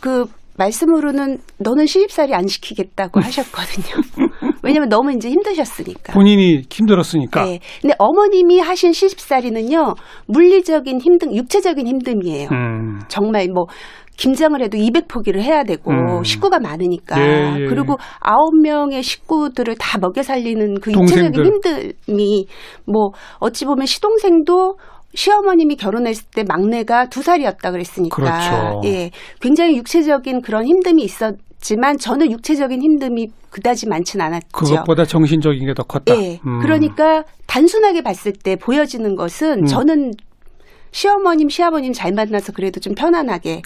그 0.00 0.26
말씀으로는 0.58 1.38
너는 1.58 1.86
시집살이 1.86 2.34
안 2.34 2.46
시키겠다고 2.46 3.20
하셨거든요. 3.20 4.02
왜냐면 4.66 4.88
너무 4.88 5.12
이제 5.12 5.30
힘드셨으니까. 5.30 6.12
본인이 6.12 6.62
힘들었으니까. 6.70 7.44
네. 7.44 7.60
근데 7.80 7.94
어머님이 7.98 8.60
하신 8.60 8.92
시집살이는요, 8.92 9.94
물리적인 10.26 10.98
힘듦, 10.98 11.34
육체적인 11.34 11.86
힘듦이에요. 11.86 12.52
음. 12.52 13.00
정말 13.08 13.48
뭐, 13.48 13.66
김장을 14.16 14.62
해도 14.62 14.78
200포기를 14.78 15.40
해야 15.40 15.62
되고, 15.62 15.90
음. 15.90 16.24
식구가 16.24 16.58
많으니까. 16.58 17.20
예, 17.20 17.60
예. 17.60 17.66
그리고 17.66 17.96
아홉 18.20 18.54
명의 18.62 19.02
식구들을 19.02 19.76
다 19.78 19.98
먹여 19.98 20.22
살리는 20.22 20.80
그 20.80 20.90
동생들. 20.90 21.44
육체적인 21.44 21.94
힘듦이, 22.06 22.46
뭐, 22.86 23.10
어찌 23.38 23.66
보면 23.66 23.86
시동생도 23.86 24.76
시어머님이 25.14 25.76
결혼했을 25.76 26.26
때 26.34 26.44
막내가 26.46 27.08
두 27.08 27.22
살이었다 27.22 27.70
그랬으니까. 27.70 28.16
그렇죠. 28.16 28.80
예. 28.84 29.10
굉장히 29.40 29.76
육체적인 29.76 30.42
그런 30.42 30.64
힘듦이 30.66 31.00
있었 31.00 31.34
지만, 31.66 31.98
저는 31.98 32.30
육체적인 32.30 32.80
힘듦이 32.80 33.28
그다지 33.50 33.88
많진 33.88 34.20
않았죠. 34.20 34.46
그것보다 34.52 35.04
정신적인 35.04 35.66
게 35.66 35.74
더 35.74 35.82
컸다. 35.82 36.16
예. 36.16 36.38
음. 36.46 36.60
그러니까 36.60 37.24
단순하게 37.46 38.02
봤을 38.02 38.32
때 38.32 38.54
보여지는 38.54 39.16
것은 39.16 39.62
음. 39.62 39.66
저는 39.66 40.12
시어머님, 40.92 41.48
시아버님 41.48 41.92
잘 41.92 42.12
만나서 42.12 42.52
그래도 42.52 42.78
좀 42.78 42.94
편안하게 42.94 43.62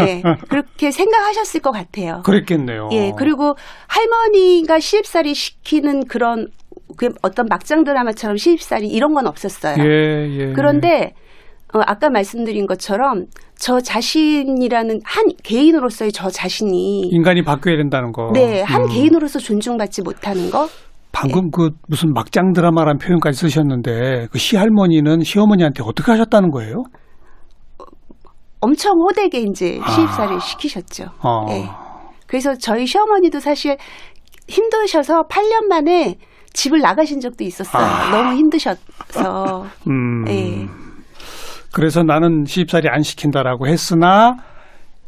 예. 0.00 0.22
그렇게 0.48 0.92
생각하셨을 0.92 1.60
것 1.60 1.72
같아요. 1.72 2.22
그랬겠네요. 2.24 2.88
예. 2.92 3.12
그리고 3.18 3.56
할머니가 3.88 4.78
시집살이 4.78 5.34
시키는 5.34 6.06
그런 6.06 6.46
그 6.96 7.12
어떤 7.22 7.46
막장 7.46 7.82
드라마처럼 7.82 8.36
시집살이 8.36 8.86
이런 8.86 9.12
건 9.12 9.26
없었어요. 9.26 9.74
예, 9.82 10.28
예. 10.38 10.52
그런데 10.54 11.14
어, 11.74 11.80
아까 11.86 12.10
말씀드린 12.10 12.66
것처럼 12.66 13.26
저 13.56 13.80
자신이라는 13.80 15.00
한 15.04 15.24
개인으로서의 15.42 16.12
저 16.12 16.28
자신이 16.28 17.08
인간이 17.10 17.42
바뀌어야 17.42 17.76
된다는 17.76 18.12
거. 18.12 18.30
네, 18.32 18.62
한 18.62 18.82
음. 18.82 18.88
개인으로서 18.88 19.38
존중받지 19.38 20.02
못하는 20.02 20.50
거 20.50 20.68
방금 21.12 21.50
그 21.50 21.70
무슨 21.88 22.12
막장 22.12 22.52
드라마란 22.52 22.98
표현까지 22.98 23.38
쓰셨는데 23.38 24.28
그 24.30 24.38
시할머니는 24.38 25.22
시어머니한테 25.22 25.82
어떻게 25.84 26.10
하셨다는 26.12 26.50
거예요? 26.50 26.84
엄청 28.60 28.92
호되게 29.00 29.40
이제 29.40 29.80
아. 29.82 29.90
시집살이를 29.90 30.40
시키셨죠. 30.40 31.04
어. 31.24 31.46
예. 31.50 31.64
그래서 32.26 32.54
저희 32.54 32.86
시어머니도 32.86 33.40
사실 33.40 33.76
힘드셔서 34.48 35.24
8년 35.28 35.66
만에 35.68 36.16
집을 36.52 36.80
나가신 36.80 37.20
적도 37.20 37.44
있었어요. 37.44 37.82
아. 37.82 38.10
너무 38.10 38.36
힘드셔서. 38.36 39.66
음. 39.88 40.24
예. 40.28 40.79
그래서 41.72 42.02
나는 42.02 42.44
시집살이 42.46 42.88
안 42.88 43.02
시킨다라고 43.02 43.66
했으나 43.66 44.36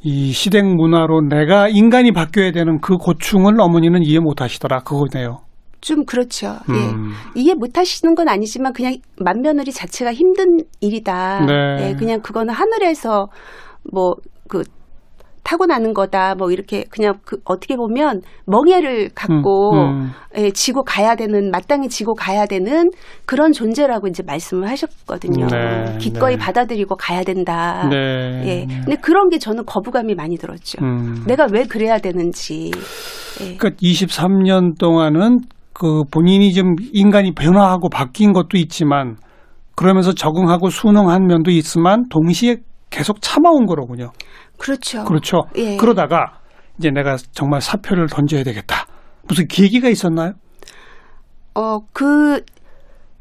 이 0.04 0.32
시댁 0.32 0.64
문화로 0.64 1.22
내가 1.28 1.68
인간이 1.68 2.12
바뀌어야 2.12 2.52
되는 2.52 2.80
그 2.80 2.96
고충을 2.96 3.60
어머니는 3.60 4.02
이해 4.02 4.18
못 4.18 4.40
하시더라. 4.40 4.80
그거네요. 4.80 5.40
좀 5.80 6.04
그렇죠. 6.04 6.58
음. 6.70 7.10
예. 7.36 7.40
이해 7.40 7.54
못 7.54 7.76
하시는 7.76 8.14
건 8.14 8.28
아니지만 8.28 8.72
그냥 8.72 8.96
맏며느리 9.18 9.72
자체가 9.72 10.12
힘든 10.12 10.58
일이다. 10.80 11.44
네. 11.44 11.88
예, 11.88 11.94
그냥 11.94 12.20
그거는 12.20 12.54
하늘에서 12.54 13.26
뭐그 13.92 14.62
타고나는 15.42 15.92
거다. 15.92 16.34
뭐 16.36 16.50
이렇게 16.50 16.84
그냥 16.90 17.14
그 17.24 17.38
어떻게 17.44 17.76
보면 17.76 18.22
멍해를 18.46 19.10
갖고 19.14 19.72
음, 19.72 19.78
음. 19.78 20.10
예, 20.36 20.50
지고 20.50 20.82
가야 20.84 21.14
되는 21.14 21.50
마땅히 21.50 21.88
지고 21.88 22.14
가야 22.14 22.46
되는 22.46 22.90
그런 23.26 23.52
존재라고 23.52 24.06
이제 24.06 24.22
말씀을 24.24 24.68
하셨거든요. 24.68 25.46
네, 25.48 25.98
기꺼이 25.98 26.36
네. 26.36 26.38
받아들이고 26.38 26.96
가야 26.96 27.22
된다. 27.24 27.88
네. 27.90 28.42
예. 28.46 28.66
근데 28.66 28.96
그런 28.96 29.28
게 29.28 29.38
저는 29.38 29.64
거부감이 29.66 30.14
많이 30.14 30.36
들었죠. 30.36 30.82
음. 30.82 31.24
내가 31.26 31.46
왜 31.52 31.64
그래야 31.64 31.98
되는지. 31.98 32.70
예. 33.40 33.56
그러니까 33.56 33.70
23년 33.82 34.78
동안은 34.78 35.40
그 35.72 36.02
본인이 36.10 36.52
좀 36.52 36.76
인간이 36.92 37.32
변화하고 37.34 37.88
바뀐 37.88 38.32
것도 38.32 38.56
있지만 38.58 39.16
그러면서 39.74 40.12
적응하고 40.12 40.70
순응한 40.70 41.26
면도 41.26 41.50
있지만 41.50 42.04
동시에 42.10 42.56
계속 42.92 43.20
참아온 43.20 43.66
거로군요. 43.66 44.12
그렇죠. 44.58 45.04
그렇죠. 45.04 45.40
예. 45.56 45.76
그러다가 45.76 46.38
이제 46.78 46.90
내가 46.90 47.16
정말 47.32 47.60
사표를 47.60 48.06
던져야 48.08 48.44
되겠다. 48.44 48.86
무슨 49.26 49.48
계기가 49.48 49.88
있었나요? 49.88 50.32
어, 51.54 51.78
그 51.92 52.42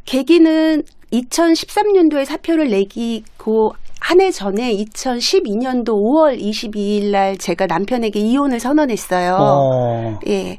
계기는 0.05 0.83
2013년도에 1.11 2.25
사표를 2.25 2.69
내기고 2.69 3.73
한 3.99 4.19
해 4.19 4.31
전에 4.31 4.73
2012년도 4.75 5.89
5월 5.89 6.39
22일 6.39 7.11
날 7.11 7.37
제가 7.37 7.67
남편에게 7.67 8.19
이혼을 8.19 8.59
선언했어요. 8.59 9.37
어. 9.39 10.19
예. 10.27 10.57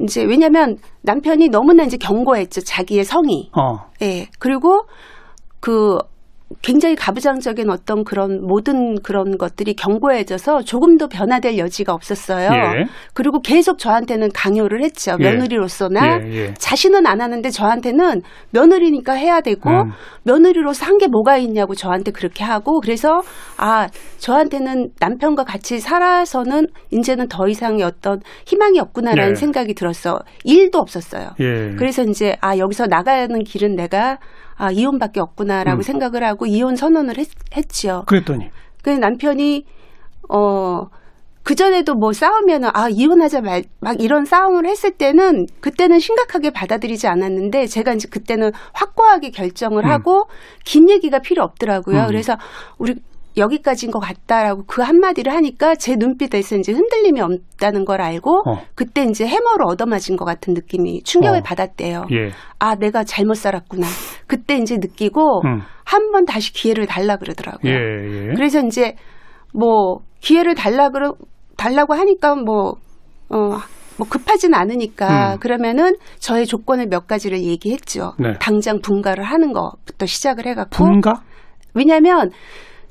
이제 0.00 0.24
왜냐면 0.24 0.76
남편이 1.02 1.48
너무나 1.48 1.84
이제 1.84 1.96
견고했죠. 1.96 2.62
자기의 2.62 3.04
성이. 3.04 3.50
어. 3.56 3.86
예. 4.02 4.26
그리고 4.38 4.82
그 5.60 5.98
굉장히 6.62 6.94
가부장적인 6.96 7.68
어떤 7.70 8.04
그런 8.04 8.40
모든 8.46 8.94
그런 9.02 9.36
것들이 9.38 9.74
견고해져서 9.74 10.62
조금도 10.62 11.08
변화될 11.08 11.58
여지가 11.58 11.92
없었어요. 11.92 12.48
예. 12.52 12.84
그리고 13.14 13.40
계속 13.40 13.78
저한테는 13.78 14.30
강요를 14.34 14.82
했죠. 14.82 15.16
예. 15.20 15.24
며느리로서나 15.24 16.20
예, 16.22 16.32
예. 16.32 16.54
자신은 16.54 17.06
안 17.06 17.20
하는데 17.20 17.48
저한테는 17.50 18.22
며느리니까 18.50 19.12
해야 19.12 19.40
되고 19.40 19.68
음. 19.68 19.90
며느리로서 20.24 20.86
한 20.86 21.02
게 21.02 21.08
뭐가 21.08 21.36
있냐고 21.38 21.74
저한테 21.74 22.12
그렇게 22.12 22.44
하고 22.44 22.78
그래서 22.80 23.22
아 23.56 23.88
저한테는 24.18 24.90
남편과 25.00 25.42
같이 25.44 25.80
살아서는 25.80 26.68
이제는 26.92 27.26
더 27.28 27.48
이상의 27.48 27.82
어떤 27.82 28.20
희망이 28.46 28.78
없구나라는 28.78 29.34
네. 29.34 29.40
생각이 29.40 29.74
들었어. 29.74 30.20
일도 30.44 30.78
없었어요. 30.78 31.30
예. 31.40 31.74
그래서 31.76 32.02
이제 32.04 32.36
아 32.40 32.56
여기서 32.56 32.86
나가는 32.86 33.36
길은 33.42 33.74
내가 33.74 34.18
아 34.56 34.70
이혼밖에 34.70 35.20
없구나라고 35.20 35.80
음. 35.80 35.82
생각을 35.82 36.24
하고 36.24 36.46
이혼 36.46 36.76
선언을 36.76 37.18
했, 37.18 37.28
했지요. 37.56 38.04
그랬더니 38.06 38.50
그 38.82 38.90
남편이 38.90 39.64
어 40.28 40.86
그전에도 41.42 41.94
뭐 41.94 42.12
싸우면은 42.12 42.70
아 42.72 42.88
이혼하자 42.88 43.40
말 43.40 43.62
막 43.80 44.00
이런 44.00 44.24
싸움을 44.24 44.64
했을 44.66 44.92
때는 44.92 45.46
그때는 45.60 45.98
심각하게 45.98 46.50
받아들이지 46.50 47.08
않았는데 47.08 47.66
제가 47.66 47.94
이제 47.94 48.08
그때는 48.08 48.52
확고하게 48.72 49.30
결정을 49.30 49.84
음. 49.84 49.90
하고 49.90 50.28
긴 50.64 50.88
얘기가 50.88 51.18
필요 51.18 51.42
없더라고요. 51.42 52.02
음. 52.02 52.06
그래서 52.06 52.36
우리 52.78 52.94
여기까지인 53.36 53.90
것 53.90 53.98
같다라고 53.98 54.64
그 54.66 54.82
한마디를 54.82 55.32
하니까 55.32 55.74
제 55.74 55.96
눈빛에서 55.96 56.56
이제 56.56 56.72
흔들림이 56.72 57.20
없다는 57.20 57.84
걸 57.84 58.00
알고 58.00 58.42
어. 58.46 58.62
그때 58.74 59.04
이제 59.04 59.26
해머로 59.26 59.66
얻어맞은 59.66 60.16
것 60.16 60.24
같은 60.24 60.54
느낌이 60.54 61.02
충격을 61.02 61.38
어. 61.38 61.42
받았대요. 61.42 62.06
예. 62.12 62.30
아 62.58 62.74
내가 62.74 63.04
잘못 63.04 63.34
살았구나. 63.34 63.86
그때 64.26 64.56
이제 64.56 64.76
느끼고 64.76 65.42
음. 65.44 65.62
한번 65.84 66.24
다시 66.24 66.52
기회를 66.52 66.86
달라 66.86 67.16
그러더라고요. 67.16 67.72
예, 67.72 67.76
예. 67.76 68.34
그래서 68.34 68.60
이제 68.60 68.96
뭐 69.54 70.00
기회를 70.20 70.54
달라 70.54 70.90
그러 70.90 71.14
달라고 71.56 71.94
하니까 71.94 72.34
뭐 72.34 72.74
어. 73.30 73.58
뭐 73.98 74.08
급하진 74.08 74.54
않으니까 74.54 75.34
음. 75.34 75.38
그러면은 75.38 75.96
저의 76.18 76.46
조건을 76.46 76.86
몇 76.88 77.06
가지를 77.06 77.42
얘기했죠. 77.42 78.14
네. 78.18 78.32
당장 78.40 78.80
분가를 78.80 79.22
하는 79.22 79.52
것부터 79.52 80.06
시작을 80.06 80.46
해갖고 80.46 80.76
분가? 80.76 81.22
왜냐하면 81.74 82.30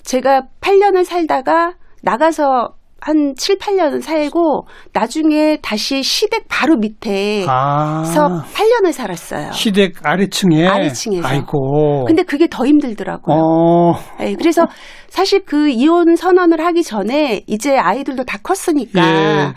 제가 0.04 0.44
8년을 0.62 1.04
살다가 1.04 1.74
나가서 2.04 2.76
한 3.04 3.34
7, 3.36 3.58
8년을 3.58 4.02
살고 4.02 4.68
나중에 4.94 5.58
다시 5.64 6.04
시댁 6.04 6.46
바로 6.48 6.78
밑에서 6.78 7.48
아. 7.50 8.44
8년을 8.54 8.92
살았어요. 8.92 9.52
시댁 9.52 10.06
아래층에 10.06 10.68
아래층에서. 10.68 11.28
아이고. 11.28 12.06
근데 12.06 12.22
그게 12.22 12.48
더 12.48 12.64
힘들더라고요. 12.66 13.36
어. 13.36 13.94
네, 14.20 14.36
그래서 14.36 14.68
사실 15.08 15.44
그 15.46 15.70
이혼 15.70 16.16
선언을 16.16 16.64
하기 16.64 16.84
전에 16.84 17.42
이제 17.48 17.76
아이들도 17.76 18.24
다 18.24 18.38
컸으니까 18.44 19.02
예. 19.02 19.54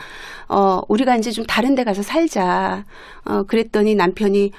어 0.48 0.80
우리가 0.88 1.16
이제 1.16 1.30
좀 1.30 1.44
다른 1.44 1.74
데 1.74 1.85
가서 1.85 2.02
살자. 2.02 2.85
어 3.26 3.42
그랬더니 3.42 3.94
남편이 3.94 4.52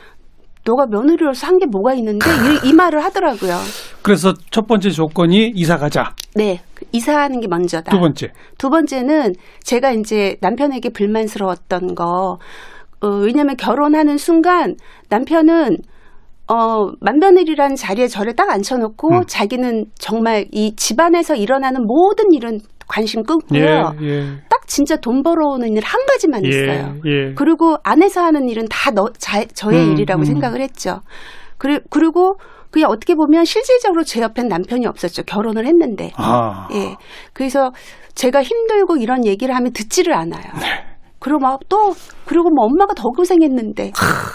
너가 0.65 0.88
며느리로서 0.88 1.47
한 1.47 1.60
게 1.60 1.65
뭐가 1.67 1.93
있는데 1.95 2.25
이, 2.63 2.69
이 2.69 2.73
말을 2.73 3.04
하더라고요. 3.04 3.56
그래서 4.01 4.34
첫 4.51 4.67
번째 4.67 4.89
조건이 4.89 5.51
이사 5.56 5.78
가자. 5.78 6.13
네. 6.36 6.60
그 6.73 6.86
이사하는 6.91 7.39
게 7.39 7.47
먼저다. 7.47 7.91
두 7.91 7.99
번째. 7.99 8.28
두 8.58 8.69
번째는 8.69 9.34
제가 9.63 9.91
이제 9.91 10.36
남편에게 10.41 10.89
불만스러웠던 10.89 11.95
거. 11.95 12.39
어, 13.01 13.08
왜냐면 13.08 13.56
결혼하는 13.58 14.17
순간 14.17 14.75
남편은 15.10 15.78
어, 16.47 16.91
맏며느리라는 16.99 17.75
자리에 17.75 18.08
저를 18.08 18.36
딱 18.36 18.49
앉혀놓고 18.51 19.10
음. 19.10 19.21
자기는 19.28 19.86
정말 19.97 20.45
이 20.51 20.75
집안에서 20.75 21.36
일어나는 21.36 21.86
모든 21.88 22.32
일은 22.34 22.60
관심 22.88 23.23
끊고요. 23.23 23.93
예, 24.01 24.06
예. 24.08 24.23
딱 24.65 24.67
진짜 24.67 24.95
돈 24.97 25.23
벌어오는 25.23 25.67
일 25.75 25.84
한 25.86 26.06
가지만 26.08 26.43
예, 26.45 26.49
있어요. 26.49 26.95
예. 27.06 27.34
그리고 27.36 27.78
안에서 27.84 28.21
하는 28.23 28.49
일은 28.49 28.65
다 28.69 28.91
너, 28.91 29.08
자, 29.17 29.43
저의 29.45 29.80
음, 29.80 29.91
일이라고 29.93 30.21
음. 30.21 30.25
생각을 30.25 30.62
했죠. 30.62 31.01
그리, 31.58 31.80
그리고 31.89 32.38
그냥 32.71 32.89
어떻게 32.89 33.13
보면 33.13 33.45
실질적으로 33.45 34.04
제 34.04 34.21
옆엔 34.21 34.47
남편이 34.49 34.86
없었죠. 34.88 35.23
결혼을 35.23 35.65
했는데. 35.65 36.12
아. 36.17 36.67
예. 36.73 36.95
그래서 37.34 37.71
제가 38.15 38.41
힘들고 38.43 38.97
이런 38.97 39.25
얘기를 39.25 39.56
하면 39.56 39.71
듣지를 39.73 40.13
않아요. 40.13 40.43
네. 40.60 40.86
그리고 41.19 41.39
막 41.39 41.60
또, 41.69 41.93
그리고 42.25 42.49
뭐 42.49 42.65
엄마가 42.65 42.93
더 42.95 43.04
고생했는데, 43.10 43.91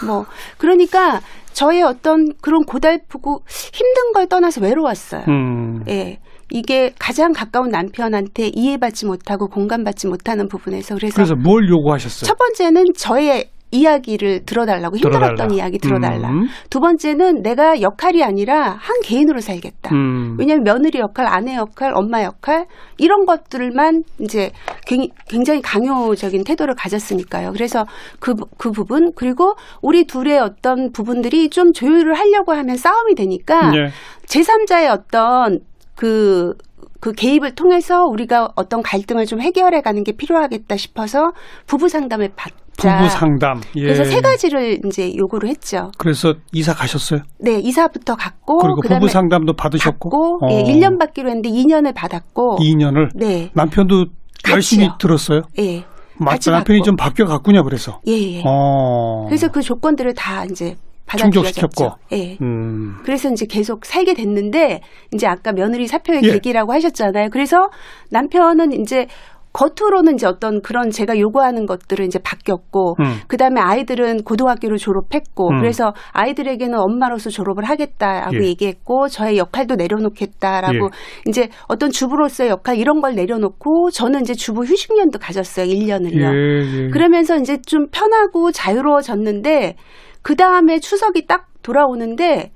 뭐. 0.07 0.25
그러니까 0.57 1.19
저의 1.53 1.83
어떤 1.83 2.25
그런 2.41 2.63
고달프고 2.65 3.43
힘든 3.47 4.11
걸 4.13 4.27
떠나서 4.27 4.61
외로웠어요. 4.61 5.23
음. 5.27 5.83
예. 5.89 6.19
이게 6.51 6.93
가장 6.99 7.31
가까운 7.33 7.69
남편한테 7.69 8.47
이해받지 8.53 9.05
못하고 9.05 9.47
공감받지 9.47 10.07
못하는 10.07 10.47
부분에서 10.47 10.95
그래서, 10.95 11.15
그래서 11.15 11.35
뭘 11.35 11.67
요구하셨어요? 11.69 12.27
첫 12.27 12.37
번째는 12.37 12.85
저의 12.97 13.49
이야기를 13.73 14.43
들어달라고 14.45 14.97
힘들었던 14.97 15.35
들어달라. 15.35 15.53
이야기 15.55 15.77
들어달라. 15.79 16.29
음. 16.29 16.47
두 16.69 16.81
번째는 16.81 17.41
내가 17.41 17.79
역할이 17.79 18.21
아니라 18.21 18.71
한 18.71 18.99
개인으로 19.01 19.39
살겠다. 19.39 19.95
음. 19.95 20.35
왜냐하면 20.37 20.65
며느리 20.65 20.99
역할, 20.99 21.25
아내 21.25 21.55
역할, 21.55 21.93
엄마 21.95 22.21
역할 22.21 22.65
이런 22.97 23.25
것들만 23.25 24.03
이제 24.19 24.51
굉- 24.85 25.07
굉장히 25.29 25.61
강요적인 25.61 26.43
태도를 26.43 26.75
가졌으니까요. 26.75 27.53
그래서 27.53 27.85
그, 28.19 28.33
부- 28.35 28.47
그 28.57 28.71
부분 28.71 29.13
그리고 29.15 29.53
우리 29.81 30.03
둘의 30.03 30.39
어떤 30.39 30.91
부분들이 30.91 31.49
좀 31.49 31.71
조율을 31.71 32.13
하려고 32.15 32.51
하면 32.51 32.75
싸움이 32.75 33.15
되니까 33.15 33.71
예. 33.73 33.91
제3자의 34.27 34.91
어떤 34.91 35.61
그, 35.95 36.53
그 36.99 37.11
개입을 37.13 37.55
통해서 37.55 38.05
우리가 38.05 38.49
어떤 38.55 38.81
갈등을 38.81 39.25
좀 39.25 39.41
해결해 39.41 39.81
가는 39.81 40.03
게 40.03 40.11
필요하겠다 40.11 40.77
싶어서 40.77 41.31
부부 41.65 41.89
상담을 41.89 42.31
받자. 42.35 42.97
부부 42.97 43.09
상담. 43.09 43.61
예. 43.75 43.81
그래서 43.81 44.03
세 44.03 44.21
가지를 44.21 44.79
이제 44.85 45.15
요구를 45.15 45.49
했죠. 45.49 45.91
그래서 45.97 46.35
이사 46.51 46.73
가셨어요? 46.73 47.21
네, 47.39 47.59
이사부터 47.59 48.15
갔고 48.15 48.57
그리고 48.59 48.81
부부 48.81 49.07
상담도 49.09 49.53
받으셨고. 49.53 50.09
받고 50.09 50.39
어. 50.45 50.49
예, 50.51 50.63
1년 50.63 50.99
받기로 50.99 51.27
했는데 51.29 51.49
2년을 51.49 51.93
받았고 51.95 52.57
2년을 52.59 53.09
네. 53.15 53.51
남편도 53.53 54.05
열심히 54.51 54.85
같이요. 54.87 54.97
들었어요. 54.99 55.41
예. 55.59 55.83
맞 56.17 56.31
같이 56.33 56.51
남편이 56.51 56.79
받고. 56.79 56.85
좀 56.85 56.95
바뀌어 56.95 57.25
갔군요. 57.25 57.63
그래서. 57.63 57.99
예, 58.07 58.11
예. 58.11 58.43
어. 58.45 59.25
그래서 59.27 59.47
그 59.49 59.61
조건들을 59.61 60.13
다 60.13 60.45
이제 60.45 60.75
충족시켰고. 61.17 61.91
예. 62.13 62.37
음. 62.41 62.97
그래서 63.03 63.29
이제 63.29 63.45
계속 63.45 63.85
살게 63.85 64.13
됐는데 64.13 64.81
이제 65.13 65.27
아까 65.27 65.51
며느리 65.51 65.87
사표의 65.87 66.21
예. 66.23 66.31
계기라고 66.33 66.73
하셨잖아요. 66.73 67.29
그래서 67.31 67.69
남편은 68.09 68.73
이제 68.73 69.07
겉으로는 69.53 70.15
이제 70.15 70.25
어떤 70.27 70.61
그런 70.61 70.91
제가 70.91 71.19
요구하는 71.19 71.65
것들을 71.65 72.05
이제 72.05 72.19
바뀌었고 72.19 72.95
음. 72.99 73.19
그다음에 73.27 73.59
아이들은 73.59 74.23
고등학교를 74.23 74.77
졸업했고 74.77 75.49
음. 75.49 75.59
그래서 75.59 75.93
아이들에게는 76.13 76.79
엄마로서 76.79 77.29
졸업을 77.29 77.65
하겠다라고 77.65 78.43
예. 78.43 78.47
얘기했고 78.47 79.09
저의 79.09 79.37
역할도 79.37 79.75
내려놓겠다라고 79.75 80.85
예. 80.85 81.29
이제 81.29 81.49
어떤 81.67 81.91
주부로서의 81.91 82.49
역할 82.49 82.77
이런 82.77 83.01
걸 83.01 83.15
내려놓고 83.15 83.91
저는 83.91 84.21
이제 84.21 84.33
주부 84.33 84.63
휴식년도 84.63 85.19
가졌어요. 85.19 85.65
1년을요. 85.65 86.21
예, 86.21 86.83
예. 86.85 86.89
그러면서 86.89 87.37
이제 87.37 87.57
좀 87.65 87.87
편하고 87.91 88.51
자유로워졌는데 88.51 89.75
그 90.21 90.35
다음에 90.35 90.79
추석이 90.79 91.25
딱 91.27 91.47
돌아오는데 91.61 92.51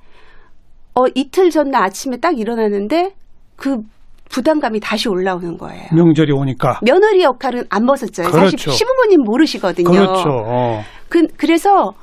어 0.94 1.06
이틀 1.14 1.50
전날 1.50 1.84
아침에 1.84 2.18
딱 2.18 2.38
일어나는데 2.38 3.16
그 3.56 3.82
부담감이 4.30 4.80
다시 4.80 5.08
올라오는 5.08 5.58
거예요. 5.58 5.88
명절이 5.94 6.32
오니까. 6.32 6.80
며느리 6.82 7.24
역할은 7.24 7.66
안 7.70 7.86
벗었죠. 7.86 8.24
사실 8.24 8.40
그렇죠. 8.40 8.72
시부모님 8.72 9.22
모르시거든요. 9.22 9.90
그렇죠. 9.90 10.30
어. 10.30 10.84
그, 11.10 11.28
그래서 11.38 11.94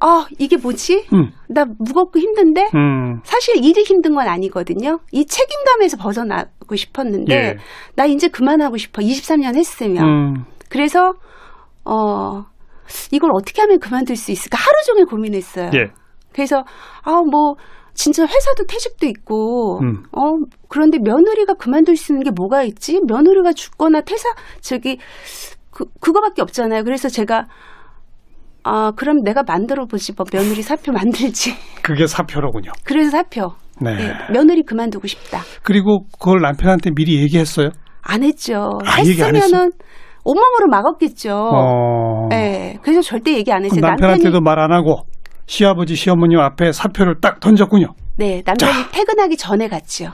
아 0.00 0.26
이게 0.38 0.56
뭐지? 0.56 1.06
음. 1.12 1.30
나 1.48 1.66
무겁고 1.78 2.18
힘든데 2.18 2.70
음. 2.74 3.20
사실 3.22 3.62
일이 3.62 3.82
힘든 3.82 4.14
건 4.14 4.26
아니거든요. 4.26 4.98
이 5.12 5.26
책임감에서 5.26 5.98
벗어나고 5.98 6.74
싶었는데 6.74 7.34
예. 7.34 7.56
나 7.96 8.06
이제 8.06 8.28
그만하고 8.28 8.78
싶어. 8.78 9.02
23년 9.02 9.56
했으면. 9.56 10.04
음. 10.04 10.44
그래서 10.70 11.14
어 11.84 12.44
이걸 13.12 13.30
어떻게 13.34 13.60
하면 13.62 13.78
그만둘 13.78 14.16
수 14.16 14.30
있을까 14.32 14.58
하루 14.58 14.72
종일 14.86 15.06
고민했어요. 15.06 15.70
예. 15.74 15.90
그래서 16.32 16.64
아 17.02 17.12
뭐 17.30 17.54
진짜 17.94 18.22
회사도 18.22 18.64
퇴직도 18.66 19.06
있고 19.06 19.80
음. 19.82 20.04
어 20.12 20.22
그런데 20.68 20.98
며느리가 21.02 21.54
그만둘 21.54 21.96
수 21.96 22.12
있는 22.12 22.24
게 22.24 22.30
뭐가 22.30 22.62
있지? 22.62 23.00
며느리가 23.06 23.52
죽거나 23.52 24.00
퇴사 24.02 24.28
저기 24.60 24.98
그 25.70 25.84
그거밖에 26.00 26.40
없잖아요. 26.42 26.84
그래서 26.84 27.08
제가 27.08 27.46
아, 28.62 28.92
그럼 28.94 29.22
내가 29.24 29.42
만들어 29.42 29.86
보지 29.86 30.12
뭐 30.16 30.26
며느리 30.30 30.62
사표 30.62 30.92
만들지. 30.92 31.54
그게 31.82 32.06
사표로군요. 32.06 32.72
그래서 32.84 33.10
사표. 33.10 33.52
네. 33.80 33.92
예, 33.98 34.32
며느리 34.32 34.62
그만두고 34.62 35.06
싶다. 35.06 35.40
그리고 35.62 36.04
그걸 36.18 36.40
남편한테 36.42 36.90
미리 36.94 37.20
얘기했어요. 37.22 37.70
안 38.02 38.22
했죠. 38.22 38.78
아, 38.84 39.00
얘기 39.04 39.22
안 39.22 39.34
했으면은 39.34 39.70
온몸으로 40.24 40.68
막았겠죠. 40.70 41.34
어. 41.34 42.28
예. 42.32 42.78
그래서 42.82 43.00
절대 43.02 43.32
얘기 43.34 43.52
안 43.52 43.64
했어요. 43.64 43.80
남편한테도 43.80 44.40
말 44.40 44.58
안 44.58 44.72
하고 44.72 45.04
시아버지 45.46 45.94
시어머니 45.96 46.36
앞에 46.36 46.72
사표를 46.72 47.20
딱 47.20 47.40
던졌군요. 47.40 47.86
네, 48.18 48.42
남편이 48.44 48.90
퇴근하기 48.92 49.36
전에 49.36 49.68
갔죠. 49.68 50.10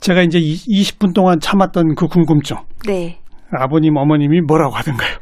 제가 0.00 0.22
이제 0.22 0.38
이- 0.38 0.54
20분 0.56 1.12
동안 1.14 1.40
참았던 1.40 1.94
그 1.96 2.06
궁금증. 2.06 2.56
네. 2.86 3.18
아버님 3.52 3.96
어머님이 3.96 4.40
뭐라고 4.42 4.74
하던가요? 4.74 5.16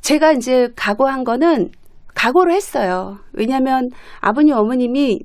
제가 0.00 0.32
이제 0.32 0.68
각오한 0.76 1.24
거는 1.24 1.70
각오를 2.14 2.52
했어요. 2.54 3.18
왜냐하면 3.32 3.88
아버님 4.20 4.54
어머님이 4.54 5.20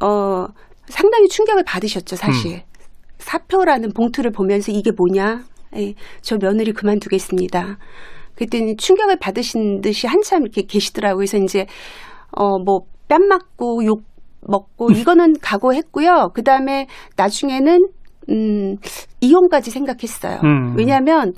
어 0.00 0.46
상당히 0.86 1.28
충격을 1.28 1.64
받으셨죠, 1.66 2.16
사실. 2.16 2.54
음. 2.56 2.60
사표라는 3.18 3.92
봉투를 3.94 4.32
보면서 4.32 4.72
이게 4.72 4.90
뭐냐? 4.96 5.42
예, 5.76 5.94
저 6.20 6.36
며느리 6.38 6.72
그만두겠습니다. 6.72 7.78
그랬더니 8.34 8.76
충격을 8.76 9.16
받으신 9.18 9.80
듯이 9.80 10.06
한참 10.06 10.42
이렇게 10.42 10.62
계시더라고요. 10.62 11.16
그래서 11.18 11.38
이제 11.38 11.66
어뭐 12.36 12.80
뺨 13.08 13.26
맞고 13.28 13.84
욕 13.84 14.02
먹고 14.40 14.90
이거는 14.90 15.34
각오했고요. 15.40 16.30
그 16.34 16.42
다음에 16.42 16.86
나중에는 17.16 17.78
음 18.30 18.76
이혼까지 19.20 19.70
생각했어요. 19.70 20.40
음. 20.44 20.74
왜냐하면 20.76 21.34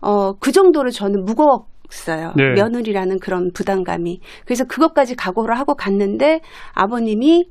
어그 0.00 0.52
정도로 0.52 0.90
저는 0.90 1.24
무거웠 1.24 1.66
어요. 2.08 2.32
네. 2.36 2.54
며느리라는 2.54 3.18
그런 3.20 3.50
부담감이. 3.52 4.20
그래서 4.44 4.64
그것까지 4.64 5.14
각오를 5.14 5.58
하고 5.58 5.74
갔는데 5.74 6.40
아버님이 6.74 7.46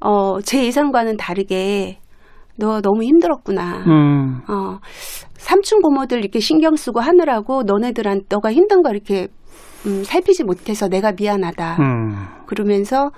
어 0.00 0.40
제 0.42 0.64
예상과는 0.64 1.16
다르게 1.16 1.98
너 2.58 2.80
너무 2.80 3.02
힘들었구나. 3.04 3.84
음. 3.86 4.40
어, 4.48 4.78
삼촌 5.34 5.80
고모들 5.80 6.18
이렇게 6.18 6.40
신경 6.40 6.76
쓰고 6.76 7.00
하느라고 7.00 7.62
너네들한 7.62 8.22
너가 8.28 8.52
힘든 8.52 8.82
거 8.82 8.90
이렇게 8.90 9.28
음, 9.86 10.02
살피지 10.04 10.44
못해서 10.44 10.88
내가 10.88 11.12
미안하다. 11.12 11.76
음. 11.80 12.26
그러면서 12.46 13.10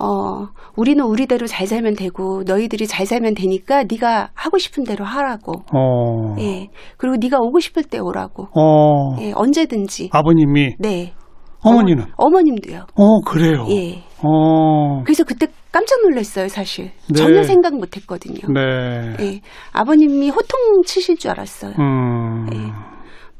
어, 0.00 0.46
우리는 0.76 1.04
우리대로 1.04 1.46
잘 1.46 1.66
살면 1.66 1.94
되고 1.94 2.42
너희들이 2.46 2.86
잘 2.86 3.04
살면 3.04 3.34
되니까 3.34 3.84
네가 3.90 4.30
하고 4.32 4.56
싶은 4.58 4.84
대로 4.84 5.04
하라고. 5.04 5.64
어. 5.74 6.36
예. 6.38 6.68
그리고 6.96 7.16
네가 7.20 7.38
오고 7.40 7.60
싶을 7.60 7.82
때 7.82 7.98
오라고. 7.98 8.48
어. 8.54 9.16
예, 9.20 9.32
언제든지. 9.34 10.10
아버님이 10.12 10.76
네. 10.78 11.14
어머니는 11.60 12.04
어머, 12.16 12.40
님도요 12.40 12.86
어 12.94 13.20
그래요. 13.26 13.66
예. 13.70 14.04
어. 14.22 15.02
그래서 15.04 15.24
그때 15.24 15.46
깜짝 15.72 16.00
놀랐어요, 16.02 16.48
사실. 16.48 16.90
네. 17.08 17.14
전혀 17.18 17.42
생각 17.42 17.74
못 17.76 17.96
했거든요. 17.96 18.40
네. 18.52 19.16
예. 19.20 19.40
아버님이 19.72 20.30
호통 20.30 20.82
치실 20.84 21.16
줄 21.16 21.30
알았어요. 21.30 21.72
음. 21.78 22.46
예. 22.52 22.58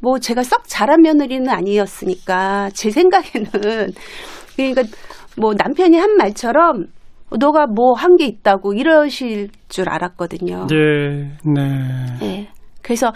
뭐 0.01 0.19
제가 0.19 0.43
썩 0.45 0.62
잘한 0.67 1.03
며느리는 1.03 1.49
아니었으니까 1.49 2.71
제 2.73 2.91
생각에는 2.91 3.51
그러니까 4.57 4.83
뭐 5.37 5.55
남편이 5.55 5.97
한 5.99 6.17
말처럼 6.17 6.87
너가 7.38 7.67
뭐 7.67 7.95
한 7.95 8.17
게 8.17 8.25
있다고 8.27 8.73
이러실 8.75 9.49
줄 9.69 9.88
알았거든요. 9.88 10.67
네. 10.69 11.37
네. 11.45 12.19
예. 12.23 12.49
그래서 12.83 13.12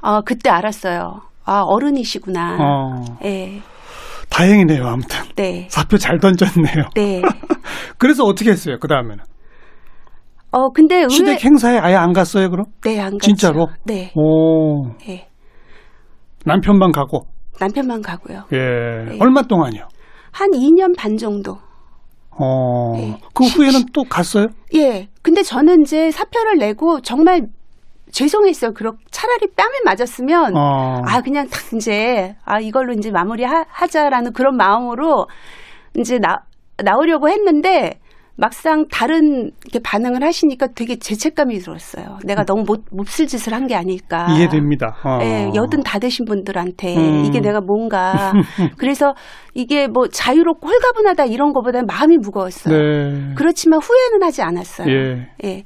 아 0.00 0.20
그때 0.24 0.48
알았어요. 0.50 1.20
아 1.44 1.62
어른이시구나. 1.62 2.56
어. 2.60 3.04
예. 3.24 3.60
다행이네요. 4.32 4.86
아무튼 4.86 5.20
네. 5.36 5.66
사표 5.70 5.96
잘 5.98 6.18
던졌네요. 6.18 6.84
네. 6.94 7.22
그래서 7.98 8.24
어떻게 8.24 8.50
했어요? 8.50 8.76
그 8.80 8.88
다음에는 8.88 9.18
어 10.52 10.68
근데 10.70 10.96
의외 10.96 11.08
시댁 11.08 11.44
행사에 11.44 11.78
아예 11.78 11.94
안 11.94 12.12
갔어요. 12.12 12.50
그럼? 12.50 12.66
네 12.82 12.98
안 13.00 13.12
갔죠. 13.12 13.18
진짜로? 13.26 13.68
네. 13.84 14.12
오. 14.14 14.90
예. 15.08 15.28
남편만 16.44 16.92
가고. 16.92 17.26
남편만 17.60 18.02
가고요. 18.02 18.44
예. 18.52 18.56
네. 19.12 19.18
얼마 19.20 19.42
동안이요? 19.42 19.86
한 20.32 20.50
2년 20.50 20.96
반 20.96 21.16
정도. 21.16 21.58
어. 22.30 22.92
네. 22.96 23.18
그 23.34 23.44
후에는 23.44 23.80
또 23.92 24.02
갔어요? 24.04 24.46
예. 24.74 25.08
근데 25.22 25.42
저는 25.42 25.82
이제 25.82 26.10
사표를 26.10 26.58
내고 26.58 27.00
정말 27.02 27.42
죄송했어요. 28.12 28.72
그렇 28.72 28.92
차라리 29.10 29.48
뺨을 29.56 29.70
맞았으면 29.84 30.56
어. 30.56 31.02
아 31.06 31.20
그냥 31.22 31.48
딱 31.48 31.60
이제 31.74 32.34
아 32.44 32.60
이걸로 32.60 32.92
이제 32.92 33.10
마무리 33.10 33.44
하, 33.44 33.64
하자라는 33.68 34.32
그런 34.32 34.56
마음으로 34.56 35.26
이제 35.98 36.18
나 36.18 36.38
나오려고 36.82 37.28
했는데 37.28 37.98
막상 38.34 38.86
다른 38.90 39.50
이렇게 39.62 39.78
반응을 39.84 40.22
하시니까 40.24 40.68
되게 40.74 40.96
죄책감이 40.98 41.58
들었어요. 41.58 42.18
내가 42.24 42.44
너무 42.44 42.64
못 42.66 42.84
몹쓸 42.90 43.26
짓을 43.26 43.52
한 43.52 43.66
게 43.66 43.74
아닐까. 43.74 44.26
이해됩니다. 44.30 44.96
어. 45.04 45.18
예, 45.22 45.50
여든 45.54 45.82
다 45.82 45.98
되신 45.98 46.24
분들한테 46.24 46.96
음. 46.96 47.24
이게 47.26 47.40
내가 47.40 47.60
뭔가 47.60 48.32
그래서 48.78 49.14
이게 49.54 49.86
뭐 49.86 50.08
자유롭고 50.08 50.66
홀가분하다 50.66 51.26
이런 51.26 51.52
거보다는 51.52 51.86
마음이 51.86 52.16
무거웠어요. 52.18 52.74
네. 52.76 53.34
그렇지만 53.36 53.80
후회는 53.82 54.22
하지 54.26 54.42
않았어요. 54.42 54.88
예. 54.90 55.28
예. 55.44 55.62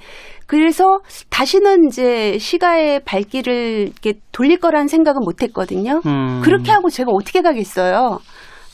그래서 0.46 1.00
다시는 1.28 1.86
이제 1.88 2.38
시가의 2.38 3.00
발길을 3.04 3.90
이렇게 3.92 4.14
돌릴 4.32 4.58
거라는 4.58 4.88
생각은 4.88 5.20
못 5.24 5.42
했거든요. 5.42 6.00
음. 6.06 6.40
그렇게 6.42 6.70
하고 6.70 6.88
제가 6.88 7.10
어떻게 7.12 7.42
가겠어요. 7.42 8.20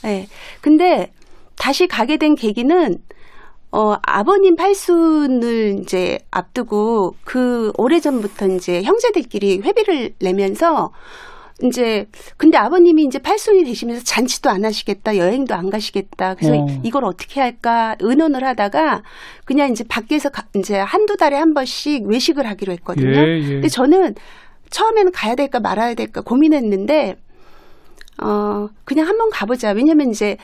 예. 0.05 0.27
근데 0.61 1.11
다시 1.57 1.87
가게 1.87 2.17
된 2.17 2.35
계기는 2.35 2.97
어, 3.71 3.95
아버님 4.03 4.55
팔순을 4.55 5.79
이제 5.81 6.19
앞두고 6.29 7.15
그 7.23 7.71
오래전부터 7.77 8.47
이제 8.49 8.83
형제들끼리 8.83 9.61
회비를 9.63 10.13
내면서 10.19 10.91
이제 11.61 12.07
근데 12.35 12.57
아버님이 12.57 13.03
이제 13.03 13.19
팔순이 13.19 13.63
되시면서 13.63 14.03
잔치도 14.03 14.49
안 14.49 14.65
하시겠다 14.65 15.17
여행도 15.17 15.53
안 15.53 15.69
가시겠다 15.69 16.33
그래서 16.33 16.55
어. 16.55 16.65
이걸 16.83 17.05
어떻게 17.05 17.39
할까 17.41 17.95
의논을 17.99 18.43
하다가 18.43 19.03
그냥 19.45 19.71
이제 19.71 19.83
밖에서 19.87 20.29
가- 20.29 20.47
이제 20.55 20.77
한두 20.79 21.15
달에 21.15 21.35
한 21.37 21.53
번씩 21.53 22.05
외식을 22.07 22.47
하기로 22.47 22.73
했거든요. 22.73 23.17
예, 23.17 23.39
예. 23.39 23.47
근데 23.47 23.67
저는 23.67 24.15
처음에는 24.71 25.11
가야 25.11 25.35
될까 25.35 25.59
말아야 25.59 25.93
될까 25.93 26.21
고민했는데 26.21 27.15
어 28.23 28.67
그냥 28.83 29.07
한번 29.07 29.29
가보자. 29.29 29.71
왜냐면 29.71 30.09
이제 30.09 30.37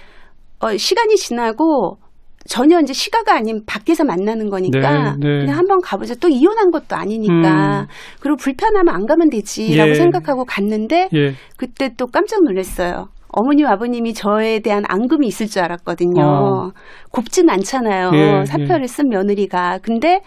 어 0.60 0.76
시간이 0.78 1.15
지나고 1.15 1.98
전혀 2.47 2.80
이제 2.80 2.93
시가가 2.93 3.36
아닌 3.36 3.62
밖에서 3.65 4.04
만나는 4.06 4.49
거니까 4.49 5.15
네, 5.19 5.28
네. 5.28 5.39
그냥 5.41 5.58
한번 5.58 5.82
가보자. 5.82 6.15
또 6.21 6.30
이혼한 6.30 6.71
것도 6.71 6.95
아니니까 6.95 7.82
음. 7.82 7.88
그리고 8.21 8.38
불편하면 8.38 8.93
안 8.93 9.06
가면 9.06 9.30
되지라고 9.30 9.89
예. 9.89 9.93
생각하고 9.95 10.45
갔는데 10.45 11.10
예. 11.13 11.34
그때 11.58 11.91
또 11.97 12.08
깜짝 12.08 12.43
놀랐어요. 12.43 13.10
어머님 13.32 13.67
아버님이 13.67 14.13
저에 14.13 14.60
대한 14.60 14.84
앙금이 14.88 15.28
있을 15.28 15.47
줄 15.47 15.62
알았거든요. 15.62 16.23
어. 16.23 16.71
곱진 17.12 17.49
않잖아요. 17.49 18.12
예, 18.13 18.45
사표를 18.45 18.88
쓴 18.88 19.10
며느리가. 19.10 19.80
근데 19.84 20.21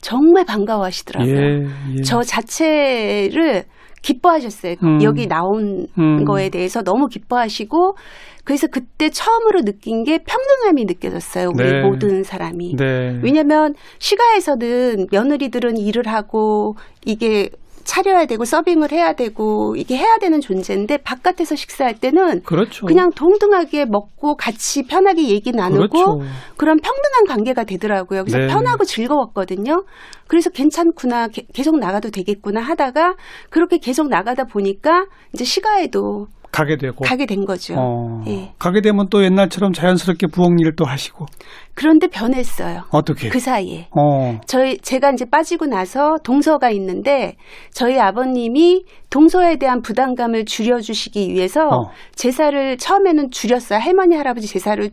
정말 0.00 0.44
반가워하시더라고요. 0.44 1.36
예. 1.36 1.66
예. 1.98 2.02
저 2.02 2.22
자체를 2.22 3.64
기뻐하셨어요. 4.02 4.76
음. 4.82 5.02
여기 5.02 5.26
나온 5.26 5.86
음. 5.98 6.24
거에 6.24 6.48
대해서 6.48 6.82
너무 6.82 7.06
기뻐하시고 7.06 7.96
그래서 8.44 8.66
그때 8.66 9.10
처음으로 9.10 9.62
느낀 9.62 10.02
게 10.04 10.18
평등함이 10.18 10.86
느껴졌어요. 10.86 11.50
우리 11.54 11.70
네. 11.70 11.82
모든 11.82 12.22
사람이. 12.22 12.76
네. 12.76 13.20
왜냐하면 13.22 13.74
시가에서는 13.98 15.06
며느리들은 15.12 15.76
일을 15.76 16.08
하고 16.08 16.74
이게 17.04 17.50
차려야 17.84 18.26
되고 18.26 18.44
서빙을 18.44 18.92
해야 18.92 19.12
되고 19.14 19.74
이게 19.76 19.96
해야 19.96 20.18
되는 20.18 20.40
존재인데 20.40 20.98
바깥에서 20.98 21.56
식사할 21.56 21.94
때는 21.98 22.42
그렇죠. 22.42 22.86
그냥 22.86 23.10
동등하게 23.10 23.86
먹고 23.86 24.36
같이 24.36 24.84
편하게 24.84 25.28
얘기 25.28 25.52
나누고 25.52 25.88
그렇죠. 25.88 26.20
그런 26.56 26.78
평등한 26.78 27.24
관계가 27.28 27.64
되더라고요. 27.64 28.24
그래서 28.24 28.38
네. 28.38 28.46
편하고 28.48 28.84
즐거웠거든요. 28.84 29.84
그래서 30.26 30.50
괜찮구나, 30.50 31.28
게- 31.28 31.46
계속 31.52 31.78
나가도 31.78 32.10
되겠구나 32.10 32.60
하다가 32.60 33.16
그렇게 33.50 33.78
계속 33.78 34.08
나가다 34.08 34.44
보니까 34.44 35.06
이제 35.34 35.44
시가에도 35.44 36.28
가게 36.52 36.76
되고. 36.76 37.04
가게 37.04 37.26
된 37.26 37.44
거죠. 37.44 37.74
어. 37.78 38.22
예. 38.26 38.52
가게 38.58 38.80
되면 38.80 39.08
또 39.08 39.22
옛날처럼 39.24 39.72
자연스럽게 39.72 40.26
부엌 40.28 40.50
일도 40.58 40.84
하시고. 40.84 41.26
그런데 41.74 42.08
변했어요. 42.08 42.82
어떻게? 42.90 43.28
그 43.28 43.38
사이에. 43.38 43.88
어. 43.96 44.38
저희 44.46 44.76
제가 44.78 45.12
이제 45.12 45.24
빠지고 45.24 45.66
나서 45.66 46.16
동서가 46.24 46.70
있는데 46.70 47.36
저희 47.72 47.98
아버님이 47.98 48.84
동서에 49.10 49.56
대한 49.56 49.80
부담감을 49.80 50.44
줄여주시기 50.44 51.32
위해서 51.32 51.68
어. 51.68 51.90
제사를 52.14 52.76
처음에는 52.76 53.30
줄였어요. 53.30 53.78
할머니 53.78 54.16
할아버지 54.16 54.46
제사를 54.46 54.90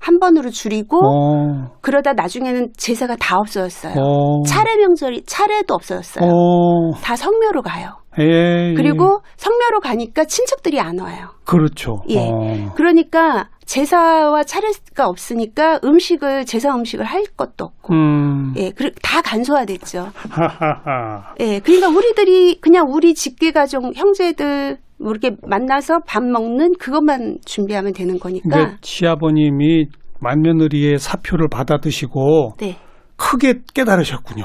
한 0.00 0.18
번으로 0.18 0.50
줄이고 0.50 0.98
어, 0.98 1.76
그러다 1.82 2.14
나중에는 2.14 2.70
제사가 2.76 3.16
다 3.16 3.36
없어졌어요. 3.38 3.94
어, 3.96 4.42
차례 4.44 4.76
명절이 4.76 5.24
차례도 5.26 5.74
없어졌어요. 5.74 6.24
어, 6.26 6.92
다 7.02 7.14
성묘로 7.16 7.60
가요. 7.62 7.98
예, 8.18 8.24
예. 8.24 8.74
그리고 8.74 9.20
성묘로 9.36 9.80
가니까 9.80 10.24
친척들이 10.24 10.80
안 10.80 10.98
와요. 10.98 11.28
그렇죠. 11.44 12.00
예. 12.08 12.28
어. 12.30 12.72
그러니까 12.74 13.50
제사와 13.66 14.42
차례가 14.42 15.06
없으니까 15.06 15.78
음식을 15.84 16.44
제사 16.44 16.74
음식을 16.74 17.04
할 17.04 17.22
것도 17.36 17.66
없고 17.66 17.94
음, 17.94 18.54
예, 18.56 18.72
다 19.02 19.20
간소화됐죠. 19.22 20.08
하하하. 20.30 21.34
예, 21.38 21.60
그러니까 21.60 21.88
우리들이 21.88 22.60
그냥 22.60 22.86
우리 22.88 23.14
직계 23.14 23.52
가족 23.52 23.94
형제들 23.94 24.78
뭐 25.00 25.10
이렇게 25.12 25.36
만나서 25.46 26.00
밥 26.06 26.22
먹는 26.22 26.72
그것만 26.78 27.38
준비하면 27.44 27.92
되는 27.92 28.18
거니까. 28.18 28.76
시아버님이 28.82 29.86
맏며느리의 30.20 30.98
사표를 30.98 31.48
받아 31.50 31.78
드시고 31.78 32.54
네. 32.58 32.76
크게 33.16 33.60
깨달으셨군요. 33.74 34.44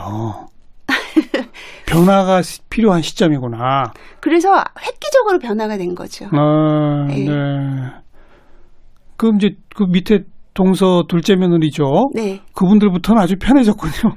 변화가 1.88 2.42
시- 2.42 2.62
필요한 2.70 3.02
시점이구나. 3.02 3.92
그래서 4.22 4.50
획기적으로 4.86 5.40
변화가 5.40 5.78
된 5.78 5.94
거죠. 5.96 6.26
아, 6.32 7.06
네. 7.08 7.26
네. 7.26 7.32
그럼 9.18 9.36
이제 9.38 9.50
그 9.76 9.84
밑에 9.90 10.20
동서 10.54 11.04
둘째 11.08 11.36
며느리죠. 11.36 11.84
네. 12.14 12.42
그분들부터는 12.54 13.22
아주 13.22 13.36
편해졌군요. 13.40 14.16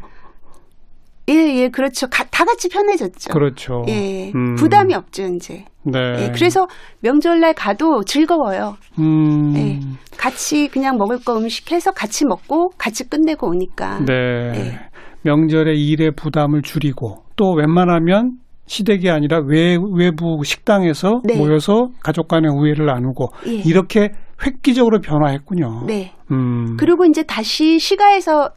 예, 1.29 1.33
예, 1.63 1.69
그렇죠. 1.69 2.07
가- 2.09 2.25
다 2.31 2.45
같이 2.45 2.69
편해졌죠. 2.69 3.31
그렇죠. 3.33 3.85
예. 3.89 4.31
음. 4.35 4.55
부담이 4.57 4.95
없죠, 4.95 5.25
이제. 5.25 5.65
네. 5.83 5.99
예, 6.19 6.33
그래서 6.35 6.67
명절날 7.01 7.55
가도 7.55 8.03
즐거워요. 8.05 8.77
음. 8.99 9.55
예. 9.57 9.81
같이 10.17 10.69
그냥 10.69 10.97
먹을 10.97 11.19
거 11.25 11.37
음식 11.37 11.71
해서 11.73 11.91
같이 11.93 12.25
먹고 12.27 12.71
같이 12.79 13.09
끝내고 13.09 13.49
오니까. 13.49 14.01
네. 14.01 14.53
네. 14.53 14.79
명절에 15.23 15.75
일의 15.75 16.13
부담을 16.13 16.63
줄이고 16.63 17.25
또 17.37 17.53
웬만하면 17.53 18.39
시댁이 18.67 19.09
아니라 19.11 19.41
외, 19.47 19.77
외부 19.95 20.43
식당에서 20.45 21.23
네. 21.25 21.37
모여서 21.37 21.89
가족 22.03 22.29
간의 22.29 22.51
우애를 22.51 22.87
나누고 22.87 23.29
예. 23.47 23.53
이렇게 23.65 24.11
획기적으로 24.45 25.01
변화했군요. 25.01 25.85
네. 25.87 26.13
음. 26.31 26.77
그리고 26.79 27.05
이제 27.07 27.23
다시 27.25 27.79
시가에서 27.79 28.51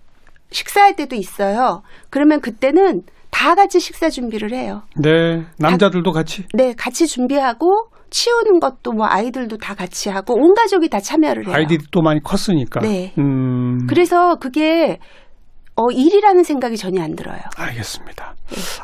식사할 0.51 0.95
때도 0.95 1.15
있어요. 1.15 1.81
그러면 2.09 2.41
그때는 2.41 3.01
다 3.31 3.55
같이 3.55 3.79
식사 3.79 4.09
준비를 4.09 4.51
해요. 4.53 4.83
네. 4.97 5.43
남자들도 5.57 6.11
같이 6.11 6.45
네, 6.53 6.73
같이 6.77 7.07
준비하고 7.07 7.87
치우는 8.09 8.59
것도 8.59 8.91
뭐 8.91 9.07
아이들도 9.09 9.57
다 9.57 9.73
같이 9.73 10.09
하고 10.09 10.33
온 10.35 10.53
가족이 10.53 10.89
다 10.89 10.99
참여를 10.99 11.47
해요. 11.47 11.55
아이들이 11.55 11.79
또 11.91 12.01
많이 12.01 12.21
컸으니까. 12.21 12.81
네. 12.81 13.13
음. 13.17 13.87
그래서 13.87 14.35
그게 14.35 14.99
어 15.77 15.89
일이라는 15.89 16.43
생각이 16.43 16.75
전혀 16.75 17.01
안 17.01 17.15
들어요. 17.15 17.39
알겠습니다. 17.57 18.35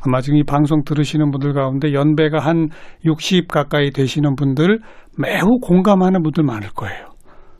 아마 0.05 0.21
지금 0.21 0.37
이 0.39 0.43
방송 0.45 0.83
들으시는 0.85 1.29
분들 1.31 1.53
가운데 1.53 1.91
연배가 1.91 2.39
한 2.39 2.69
60 3.05 3.49
가까이 3.49 3.91
되시는 3.91 4.35
분들 4.37 4.79
매우 5.17 5.59
공감하는 5.61 6.23
분들 6.23 6.43
많을 6.45 6.69
거예요. 6.69 7.09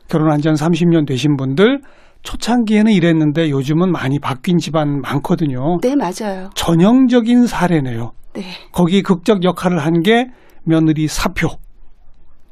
결혼한 0.08 0.40
지 0.40 0.48
한 0.48 0.54
30년 0.54 1.06
되신 1.06 1.36
분들 1.36 1.80
초창기에는 2.28 2.92
이랬는데 2.92 3.48
요즘은 3.48 3.90
많이 3.90 4.18
바뀐 4.18 4.58
집안 4.58 5.00
많거든요. 5.00 5.78
네, 5.80 5.94
맞아요. 5.96 6.50
전형적인 6.54 7.46
사례네요. 7.46 8.12
네. 8.34 8.42
거기 8.72 9.02
극적 9.02 9.44
역할을 9.44 9.78
한 9.78 10.02
게 10.02 10.26
며느리 10.64 11.08
사표. 11.08 11.48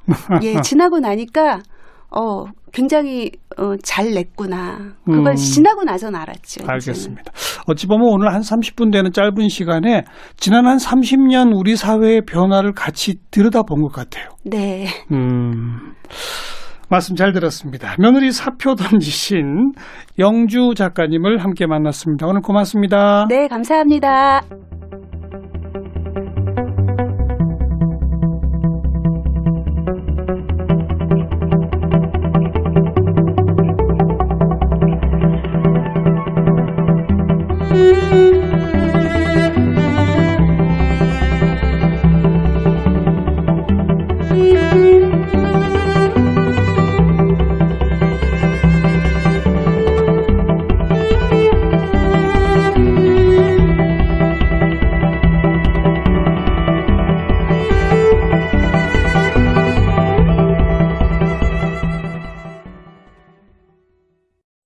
예, 0.43 0.61
지나고 0.62 0.99
나니까 1.01 1.61
어 2.11 2.45
굉장히 2.73 3.31
어, 3.59 3.75
잘 3.83 4.12
냈구나. 4.15 4.79
그걸 5.05 5.33
음. 5.33 5.35
지나고 5.37 5.85
나선 5.85 6.15
알았죠. 6.15 6.61
이제는. 6.62 6.71
알겠습니다. 6.71 7.33
어찌 7.67 7.87
보면 7.87 8.07
오늘 8.09 8.33
한 8.33 8.41
30분 8.41 8.91
되는 8.91 9.12
짧은 9.12 9.49
시간에 9.51 10.05
지난 10.39 10.67
한 10.67 10.79
30년 10.79 11.53
우리 11.55 11.77
사회의 11.77 12.23
변화를 12.27 12.73
같이 12.73 13.17
들여다본 13.31 13.83
것 13.83 13.93
같아요. 13.93 14.31
네. 14.45 14.87
음. 15.12 15.93
말씀 16.88 17.16
잘 17.16 17.33
들었습니다. 17.33 17.96
며느리 17.99 18.31
사표 18.31 18.75
던지신 18.77 19.72
영주 20.18 20.75
작가님을 20.77 21.38
함께 21.38 21.66
만났습니다. 21.66 22.27
오늘 22.27 22.40
고맙습니다. 22.42 23.27
네, 23.29 23.49
감사합니다. 23.49 24.42